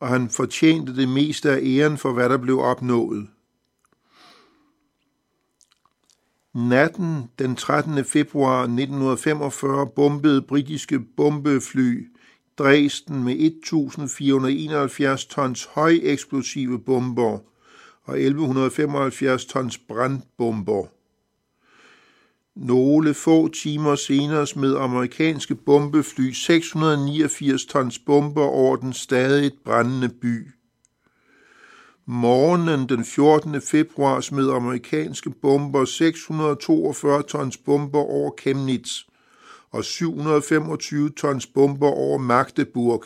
og 0.00 0.08
han 0.08 0.30
fortjente 0.30 0.96
det 0.96 1.08
meste 1.08 1.50
af 1.50 1.60
æren 1.62 1.98
for, 1.98 2.12
hvad 2.12 2.28
der 2.28 2.36
blev 2.36 2.58
opnået. 2.58 3.28
Natten 6.54 7.30
den 7.38 7.56
13. 7.56 8.04
februar 8.04 8.62
1945 8.62 9.86
bombede 9.86 10.42
britiske 10.42 11.00
bombefly 11.00 12.10
Dresden 12.60 13.24
med 13.24 13.36
1471 13.38 15.24
tons 15.24 15.64
højeksplosive 15.64 16.78
bomber 16.78 17.38
og 18.02 18.20
1175 18.20 19.44
tons 19.44 19.78
brandbomber. 19.78 20.86
Nogle 22.56 23.14
få 23.14 23.48
timer 23.48 23.94
senere 23.94 24.46
smed 24.46 24.76
amerikanske 24.76 25.54
bombefly 25.54 26.30
689 26.32 27.64
tons 27.64 27.98
bomber 27.98 28.44
over 28.44 28.76
den 28.76 28.92
stadig 28.92 29.52
brændende 29.64 30.08
by. 30.08 30.48
Morgenen 32.06 32.88
den 32.88 33.04
14. 33.04 33.60
februar 33.60 34.20
smed 34.20 34.50
amerikanske 34.50 35.30
bomber 35.30 35.84
642 35.84 37.22
tons 37.22 37.56
bomber 37.56 38.00
over 38.00 38.30
Chemnitz 38.40 39.09
og 39.70 39.84
725 39.84 41.10
tons 41.10 41.46
bomber 41.46 41.88
over 41.88 42.18
Magdeburg. 42.18 43.04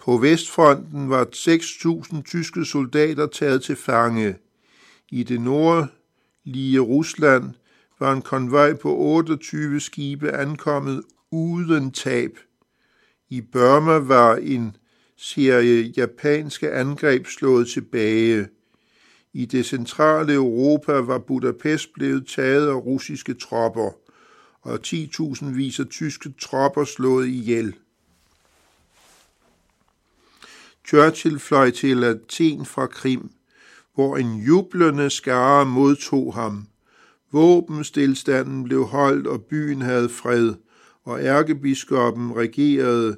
På 0.00 0.16
Vestfronten 0.16 1.10
var 1.10 1.26
6.000 1.34 2.22
tyske 2.22 2.64
soldater 2.64 3.26
taget 3.26 3.62
til 3.62 3.76
fange. 3.76 4.36
I 5.08 5.22
det 5.22 5.40
nordlige 5.40 6.80
Rusland 6.80 7.44
var 8.00 8.12
en 8.12 8.22
konvoj 8.22 8.74
på 8.74 8.96
28 8.96 9.80
skibe 9.80 10.32
ankommet 10.32 11.02
uden 11.30 11.90
tab. 11.90 12.30
I 13.28 13.40
Burma 13.40 13.98
var 13.98 14.36
en 14.36 14.76
serie 15.16 15.92
japanske 15.96 16.72
angreb 16.72 17.26
slået 17.26 17.68
tilbage. 17.68 18.48
I 19.32 19.46
det 19.46 19.66
centrale 19.66 20.34
Europa 20.34 20.92
var 20.92 21.18
Budapest 21.18 21.92
blevet 21.92 22.26
taget 22.26 22.68
af 22.68 22.74
russiske 22.74 23.34
tropper, 23.34 23.90
og 24.62 24.80
10.000 24.86 25.44
viser 25.44 25.84
tyske 25.84 26.34
tropper 26.40 26.84
slået 26.84 27.26
ihjel. 27.28 27.74
Churchill 30.88 31.38
fløj 31.38 31.70
til 31.70 32.04
Athen 32.04 32.66
fra 32.66 32.86
Krim, 32.86 33.30
hvor 33.94 34.16
en 34.16 34.36
jublende 34.36 35.10
skare 35.10 35.66
modtog 35.66 36.34
ham. 36.34 36.66
Våbenstilstanden 37.32 38.64
blev 38.64 38.84
holdt, 38.84 39.26
og 39.26 39.44
byen 39.44 39.82
havde 39.82 40.08
fred, 40.08 40.54
og 41.04 41.20
ærkebiskoppen 41.20 42.36
regerede 42.36 43.16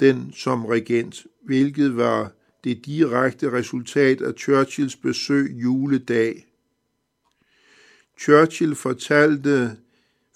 den 0.00 0.32
som 0.32 0.66
regent, 0.66 1.26
hvilket 1.42 1.96
var 1.96 2.32
det 2.64 2.86
direkte 2.86 3.52
resultat 3.52 4.20
af 4.22 4.34
Churchills 4.38 4.96
besøg 4.96 5.54
juledag. 5.54 6.46
Churchill 8.20 8.74
fortalte 8.74 9.76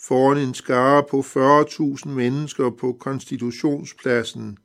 foran 0.00 0.38
en 0.38 0.54
skare 0.54 1.04
på 1.10 1.20
40.000 1.20 2.08
mennesker 2.08 2.70
på 2.70 2.92
konstitutionspladsen, 2.92 4.58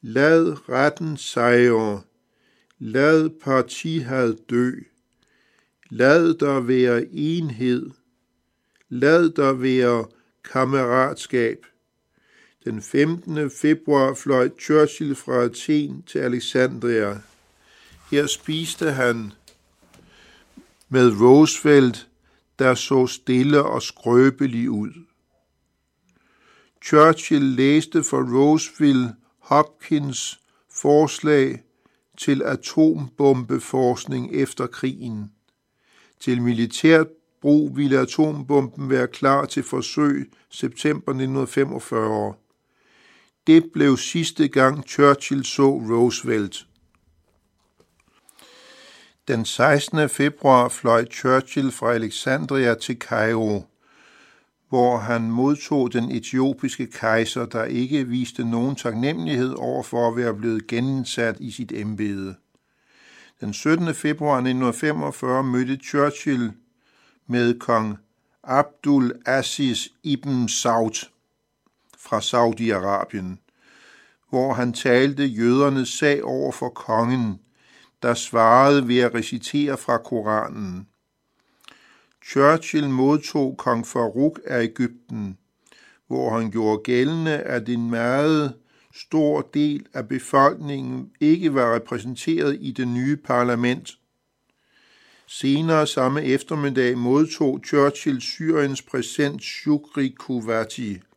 lad 0.00 0.68
retten 0.68 1.16
sejre, 1.16 2.00
lad 2.78 3.30
partihad 3.30 4.34
dø, 4.50 4.72
lad 5.90 6.34
der 6.34 6.60
være 6.60 7.06
enhed, 7.12 7.90
lad 8.88 9.30
der 9.30 9.52
være 9.52 10.06
kammeratskab. 10.52 11.66
Den 12.64 12.82
15. 12.82 13.50
februar 13.50 14.14
fløj 14.14 14.48
Churchill 14.60 15.14
fra 15.14 15.44
Athen 15.44 16.02
til 16.02 16.18
Alexandria. 16.18 17.18
Her 18.10 18.26
spiste 18.26 18.90
han 18.90 19.32
med 20.88 21.20
Roosevelt, 21.20 22.09
der 22.60 22.74
så 22.74 23.06
stille 23.06 23.62
og 23.62 23.82
skrøbelig 23.82 24.70
ud. 24.70 24.90
Churchill 26.84 27.44
læste 27.44 28.02
for 28.02 28.38
Roosevelt 28.38 29.08
Hopkins 29.38 30.40
forslag 30.72 31.62
til 32.18 32.42
atombombeforskning 32.42 34.32
efter 34.32 34.66
krigen. 34.66 35.32
Til 36.20 36.42
militært 36.42 37.06
brug 37.40 37.76
ville 37.76 37.98
atombomben 37.98 38.90
være 38.90 39.08
klar 39.08 39.44
til 39.44 39.62
forsøg 39.62 40.30
september 40.50 41.12
1945. 41.12 42.34
Det 43.46 43.72
blev 43.72 43.96
sidste 43.96 44.48
gang 44.48 44.88
Churchill 44.88 45.44
så 45.44 45.68
Roosevelt. 45.68 46.66
Den 49.28 49.44
16. 49.44 50.08
februar 50.08 50.68
fløj 50.68 51.04
Churchill 51.04 51.72
fra 51.72 51.92
Alexandria 51.92 52.74
til 52.74 52.96
Cairo, 52.98 53.64
hvor 54.68 54.98
han 54.98 55.30
modtog 55.30 55.92
den 55.92 56.10
etiopiske 56.10 56.86
kejser, 56.86 57.46
der 57.46 57.64
ikke 57.64 58.06
viste 58.06 58.44
nogen 58.44 58.76
taknemmelighed 58.76 59.54
over 59.58 59.82
for 59.82 60.08
at 60.08 60.16
være 60.16 60.34
blevet 60.34 60.66
genindsat 60.66 61.36
i 61.40 61.50
sit 61.50 61.72
embede. 61.72 62.34
Den 63.40 63.52
17. 63.52 63.94
februar 63.94 64.36
1945 64.36 65.44
mødte 65.44 65.76
Churchill 65.76 66.52
med 67.26 67.58
kong 67.58 67.98
Abdul 68.44 69.12
Aziz 69.26 69.86
ibn 70.02 70.48
Saud 70.48 71.06
fra 71.98 72.20
Saudi-Arabien, 72.20 73.36
hvor 74.30 74.52
han 74.52 74.72
talte 74.72 75.24
jødernes 75.24 75.88
sag 75.88 76.24
over 76.24 76.52
for 76.52 76.68
kongen, 76.68 77.40
der 78.02 78.14
svarede 78.14 78.88
ved 78.88 78.98
at 78.98 79.14
recitere 79.14 79.76
fra 79.76 79.98
Koranen. 79.98 80.86
Churchill 82.26 82.88
modtog 82.88 83.56
kong 83.56 83.86
Farouk 83.86 84.40
af 84.46 84.62
Ægypten, 84.62 85.38
hvor 86.06 86.38
han 86.38 86.50
gjorde 86.50 86.82
gældende, 86.84 87.38
at 87.38 87.68
en 87.68 87.90
meget 87.90 88.54
stor 88.94 89.48
del 89.54 89.86
af 89.94 90.08
befolkningen 90.08 91.10
ikke 91.20 91.54
var 91.54 91.74
repræsenteret 91.74 92.58
i 92.60 92.70
det 92.70 92.88
nye 92.88 93.16
parlament. 93.16 93.98
Senere 95.26 95.86
samme 95.86 96.24
eftermiddag 96.24 96.98
modtog 96.98 97.60
Churchill 97.66 98.20
Syriens 98.20 98.82
præsident 98.82 99.42
Shukri 99.42 100.14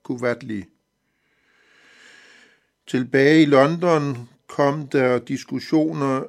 Kuvatli. 0.03 0.65
Tilbage 2.87 3.41
i 3.41 3.45
London 3.45 4.29
kom 4.47 4.87
der 4.87 5.19
diskussioner 5.19 6.23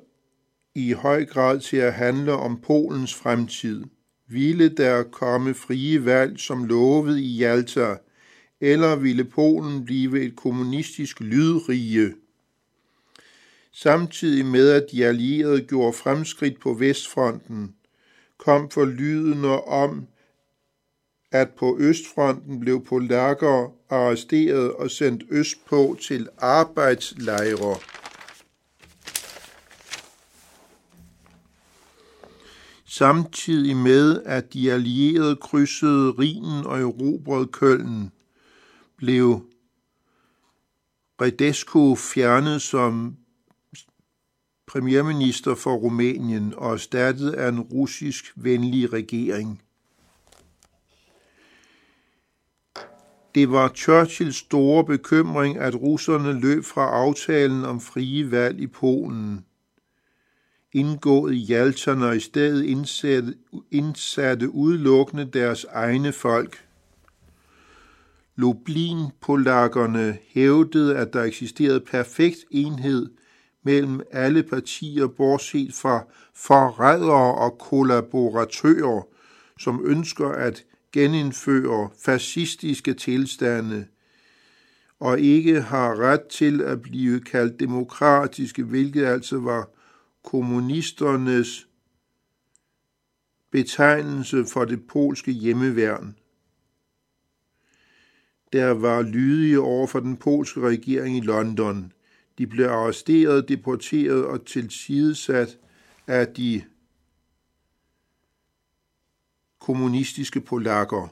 i 0.74 0.92
høj 0.92 1.24
grad 1.24 1.60
til 1.60 1.76
at 1.76 1.92
handle 1.92 2.32
om 2.32 2.60
Polens 2.60 3.14
fremtid. 3.14 3.84
Ville 4.28 4.68
der 4.68 5.02
komme 5.02 5.54
frie 5.54 6.04
valg 6.04 6.40
som 6.40 6.64
lovet 6.64 7.18
i 7.18 7.36
Jalta, 7.36 7.96
eller 8.60 8.96
ville 8.96 9.24
Polen 9.24 9.84
blive 9.84 10.22
et 10.22 10.36
kommunistisk 10.36 11.20
lydrige? 11.20 12.14
Samtidig 13.72 14.46
med 14.46 14.70
at 14.70 14.86
de 14.92 15.06
allierede 15.06 15.60
gjorde 15.60 15.92
fremskridt 15.92 16.60
på 16.60 16.74
Vestfronten, 16.74 17.74
kom 18.38 18.70
for 18.70 18.84
lydende 18.84 19.60
om, 19.60 20.06
at 21.32 21.48
på 21.50 21.76
Østfronten 21.80 22.60
blev 22.60 22.84
polakker 22.84 23.72
arresteret 23.90 24.72
og 24.72 24.90
sendt 24.90 25.22
østpå 25.30 25.96
til 26.02 26.28
arbejdslejre. 26.38 27.76
Samtidig 32.98 33.76
med, 33.76 34.22
at 34.24 34.52
de 34.52 34.72
allierede 34.72 35.36
krydsede 35.36 36.10
Rhinen 36.10 36.66
og 36.66 36.80
erobrede 36.80 37.46
Køln, 37.46 38.12
blev 38.96 39.40
Redesco 41.20 41.94
fjernet 41.94 42.62
som 42.62 43.16
premierminister 44.66 45.54
for 45.54 45.74
Rumænien 45.74 46.54
og 46.56 46.72
erstattet 46.72 47.30
af 47.30 47.48
en 47.48 47.60
russisk 47.60 48.32
venlig 48.36 48.92
regering. 48.92 49.62
Det 53.34 53.50
var 53.50 53.68
Churchills 53.68 54.36
store 54.36 54.84
bekymring, 54.84 55.58
at 55.58 55.74
russerne 55.74 56.40
løb 56.40 56.64
fra 56.64 56.86
aftalen 56.86 57.64
om 57.64 57.80
frie 57.80 58.30
valg 58.30 58.60
i 58.60 58.66
Polen, 58.66 59.44
indgået 60.74 61.34
i 61.34 61.38
Jalta, 61.38 61.90
og 61.90 62.16
i 62.16 62.20
stedet 62.20 62.64
indsatte, 62.64 63.34
indsatte 63.70 64.50
udelukkende 64.50 65.24
deres 65.24 65.66
egne 65.70 66.12
folk. 66.12 66.64
Lublin-polakkerne 68.36 70.18
hævdede, 70.28 70.96
at 70.96 71.12
der 71.12 71.22
eksisterede 71.22 71.80
perfekt 71.80 72.38
enhed 72.50 73.10
mellem 73.62 74.00
alle 74.12 74.42
partier, 74.42 75.06
bortset 75.06 75.74
fra 75.74 76.04
forrædere 76.34 77.34
og 77.34 77.58
kollaboratører, 77.58 79.06
som 79.58 79.82
ønsker 79.84 80.28
at 80.28 80.64
genindføre 80.92 81.88
fascistiske 82.04 82.94
tilstande 82.94 83.86
og 85.00 85.20
ikke 85.20 85.60
har 85.60 86.00
ret 86.00 86.22
til 86.22 86.60
at 86.60 86.82
blive 86.82 87.20
kaldt 87.20 87.60
demokratiske, 87.60 88.62
hvilket 88.62 89.04
altså 89.04 89.38
var 89.38 89.68
kommunisternes 90.24 91.68
betegnelse 93.50 94.44
for 94.46 94.64
det 94.64 94.86
polske 94.86 95.32
hjemmeværn. 95.32 96.16
Der 98.52 98.70
var 98.70 99.02
lydige 99.02 99.60
over 99.60 99.86
for 99.86 100.00
den 100.00 100.16
polske 100.16 100.60
regering 100.60 101.16
i 101.16 101.20
London. 101.20 101.92
De 102.38 102.46
blev 102.46 102.66
arresteret, 102.66 103.48
deporteret 103.48 104.24
og 104.24 104.46
tilsidesat 104.46 105.58
af 106.06 106.28
de 106.28 106.64
kommunistiske 109.58 110.40
polakker. 110.40 111.08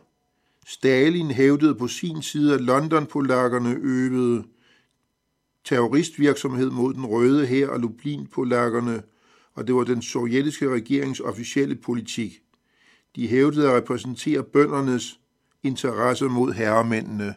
Stalin 0.66 1.30
hævdede 1.30 1.74
på 1.74 1.88
sin 1.88 2.22
side, 2.22 2.54
at 2.54 2.60
London-polakkerne 2.60 3.74
øvede 3.74 4.44
terroristvirksomhed 5.64 6.70
mod 6.70 6.94
den 6.94 7.06
røde 7.06 7.46
her 7.46 7.68
og 7.68 7.80
Lublin-polakkerne, 7.80 9.02
og 9.54 9.66
det 9.66 9.74
var 9.74 9.84
den 9.84 10.02
sovjetiske 10.02 10.68
regerings 10.68 11.20
officielle 11.20 11.74
politik. 11.74 12.42
De 13.16 13.28
hævdede 13.28 13.68
at 13.68 13.76
repræsentere 13.76 14.42
bøndernes 14.42 15.20
interesser 15.62 16.28
mod 16.28 16.52
herremændene. 16.52 17.34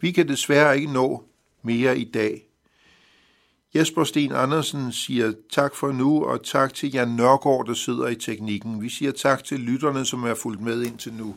Vi 0.00 0.10
kan 0.10 0.28
desværre 0.28 0.76
ikke 0.76 0.92
nå 0.92 1.24
mere 1.62 1.98
i 1.98 2.04
dag. 2.04 2.44
Jesper 3.74 4.04
Sten 4.04 4.32
Andersen 4.32 4.92
siger 4.92 5.32
tak 5.50 5.74
for 5.74 5.92
nu, 5.92 6.24
og 6.24 6.44
tak 6.44 6.74
til 6.74 6.92
Jan 6.92 7.08
Nørgaard, 7.08 7.66
der 7.66 7.74
sidder 7.74 8.08
i 8.08 8.14
teknikken. 8.14 8.82
Vi 8.82 8.88
siger 8.88 9.12
tak 9.12 9.44
til 9.44 9.60
lytterne, 9.60 10.04
som 10.04 10.24
er 10.24 10.34
fulgt 10.34 10.60
med 10.60 10.82
indtil 10.82 11.12
nu. 11.12 11.36